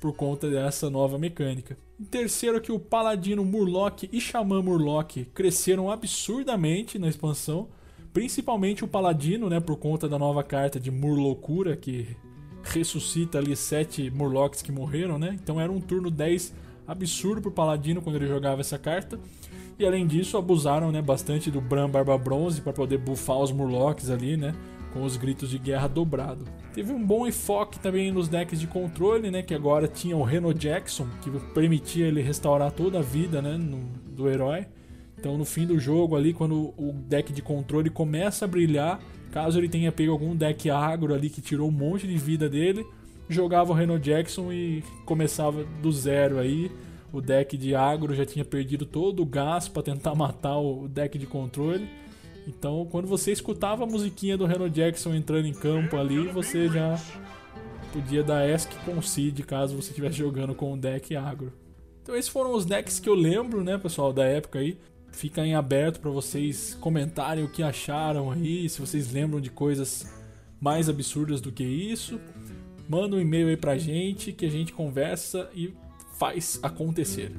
por 0.05 0.13
conta 0.13 0.47
dessa 0.47 0.87
nova 0.87 1.17
mecânica. 1.17 1.75
Em 1.99 2.03
terceiro 2.03 2.57
aqui, 2.57 2.71
o 2.71 2.77
Paladino 2.77 3.43
Murloc 3.43 4.03
e 4.03 4.21
Xamã 4.21 4.61
Murloc 4.61 5.25
cresceram 5.33 5.89
absurdamente 5.89 6.99
na 6.99 7.07
expansão, 7.07 7.69
principalmente 8.13 8.83
o 8.83 8.87
Paladino, 8.87 9.49
né, 9.49 9.59
por 9.59 9.77
conta 9.77 10.07
da 10.07 10.19
nova 10.19 10.43
carta 10.43 10.79
de 10.79 10.91
Murlocura, 10.91 11.75
que 11.75 12.15
ressuscita 12.61 13.39
ali 13.39 13.55
sete 13.55 14.11
Murlocs 14.11 14.61
que 14.61 14.71
morreram, 14.71 15.17
né? 15.17 15.39
Então 15.41 15.59
era 15.59 15.71
um 15.71 15.81
turno 15.81 16.11
10 16.11 16.53
absurdo 16.87 17.41
pro 17.41 17.49
Paladino 17.49 17.99
quando 17.99 18.17
ele 18.17 18.27
jogava 18.27 18.61
essa 18.61 18.77
carta. 18.77 19.19
E 19.79 19.83
além 19.87 20.05
disso, 20.05 20.37
abusaram 20.37 20.91
né, 20.91 21.01
bastante 21.01 21.49
do 21.49 21.59
Bran 21.59 21.89
Barba 21.89 22.15
Bronze 22.15 22.61
para 22.61 22.73
poder 22.73 22.99
buffar 22.99 23.39
os 23.39 23.51
Murlocs 23.51 24.11
ali, 24.11 24.37
né? 24.37 24.53
Com 24.95 25.03
os 25.03 25.17
gritos 25.17 25.49
de 25.49 25.59
guerra 25.59 25.89
dobrado. 25.89 26.45
Teve 26.73 26.93
um 26.93 27.05
bom 27.05 27.27
enfoque 27.27 27.77
também 27.79 28.13
nos 28.13 28.29
decks 28.29 28.59
de 28.59 28.65
controle, 28.65 29.29
né? 29.29 29.41
Que 29.41 29.53
agora 29.53 29.89
tinha 29.89 30.15
o 30.15 30.23
Reno 30.23 30.53
Jackson, 30.53 31.05
que 31.21 31.29
permitia 31.53 32.07
ele 32.07 32.21
restaurar 32.21 32.71
toda 32.71 32.99
a 32.99 33.01
vida 33.01 33.41
né, 33.41 33.57
no, 33.57 33.79
do 34.09 34.29
herói. 34.29 34.65
Então 35.19 35.37
no 35.37 35.43
fim 35.43 35.67
do 35.67 35.77
jogo 35.77 36.15
ali, 36.15 36.33
quando 36.33 36.73
o 36.77 36.93
deck 37.07 37.33
de 37.33 37.41
controle 37.41 37.89
começa 37.89 38.45
a 38.45 38.47
brilhar, 38.47 39.01
caso 39.31 39.59
ele 39.59 39.67
tenha 39.67 39.91
pego 39.91 40.13
algum 40.13 40.33
deck 40.33 40.69
agro 40.69 41.13
ali 41.13 41.29
que 41.29 41.41
tirou 41.41 41.67
um 41.67 41.71
monte 41.71 42.07
de 42.07 42.17
vida 42.17 42.47
dele, 42.47 42.85
jogava 43.27 43.73
o 43.73 43.75
Reno 43.75 43.99
Jackson 43.99 44.51
e 44.53 44.81
começava 45.05 45.65
do 45.81 45.91
zero 45.91 46.39
aí 46.39 46.71
o 47.15 47.21
deck 47.21 47.57
de 47.57 47.73
agro 47.73 48.13
já 48.13 48.25
tinha 48.25 48.43
perdido 48.43 48.85
todo 48.85 49.21
o 49.21 49.25
gás 49.25 49.69
para 49.69 49.81
tentar 49.81 50.13
matar 50.15 50.57
o 50.57 50.87
deck 50.87 51.17
de 51.17 51.25
controle. 51.25 51.87
Então, 52.47 52.87
quando 52.91 53.07
você 53.07 53.31
escutava 53.31 53.83
a 53.83 53.87
musiquinha 53.87 54.37
do 54.37 54.45
Reno 54.45 54.69
Jackson 54.69 55.13
entrando 55.13 55.47
em 55.47 55.53
campo 55.53 55.97
ali, 55.97 56.27
você 56.27 56.67
já 56.69 56.99
podia 57.91 58.23
dar 58.23 58.47
ESC 58.47 58.69
concede 58.83 59.41
caso 59.43 59.75
você 59.75 59.89
estivesse 59.89 60.17
jogando 60.17 60.53
com 60.53 60.73
o 60.73 60.77
deck 60.77 61.15
agro. 61.15 61.51
Então, 62.03 62.15
esses 62.15 62.29
foram 62.29 62.53
os 62.53 62.65
decks 62.65 62.99
que 62.99 63.09
eu 63.09 63.15
lembro, 63.15 63.63
né, 63.63 63.77
pessoal, 63.77 64.13
da 64.13 64.25
época 64.25 64.59
aí. 64.59 64.77
Fica 65.11 65.45
em 65.45 65.55
aberto 65.55 66.01
para 66.01 66.11
vocês 66.11 66.77
comentarem 66.79 67.43
o 67.43 67.49
que 67.49 67.63
acharam 67.63 68.29
aí, 68.29 68.67
se 68.69 68.81
vocês 68.81 69.11
lembram 69.11 69.39
de 69.39 69.49
coisas 69.49 70.05
mais 70.59 70.89
absurdas 70.89 71.39
do 71.39 71.51
que 71.51 71.63
isso. 71.63 72.19
Manda 72.87 73.15
um 73.15 73.19
e-mail 73.19 73.47
aí 73.47 73.57
pra 73.57 73.77
gente 73.77 74.31
que 74.33 74.45
a 74.45 74.51
gente 74.51 74.73
conversa 74.73 75.49
e 75.55 75.73
faz 76.17 76.59
acontecer. 76.61 77.31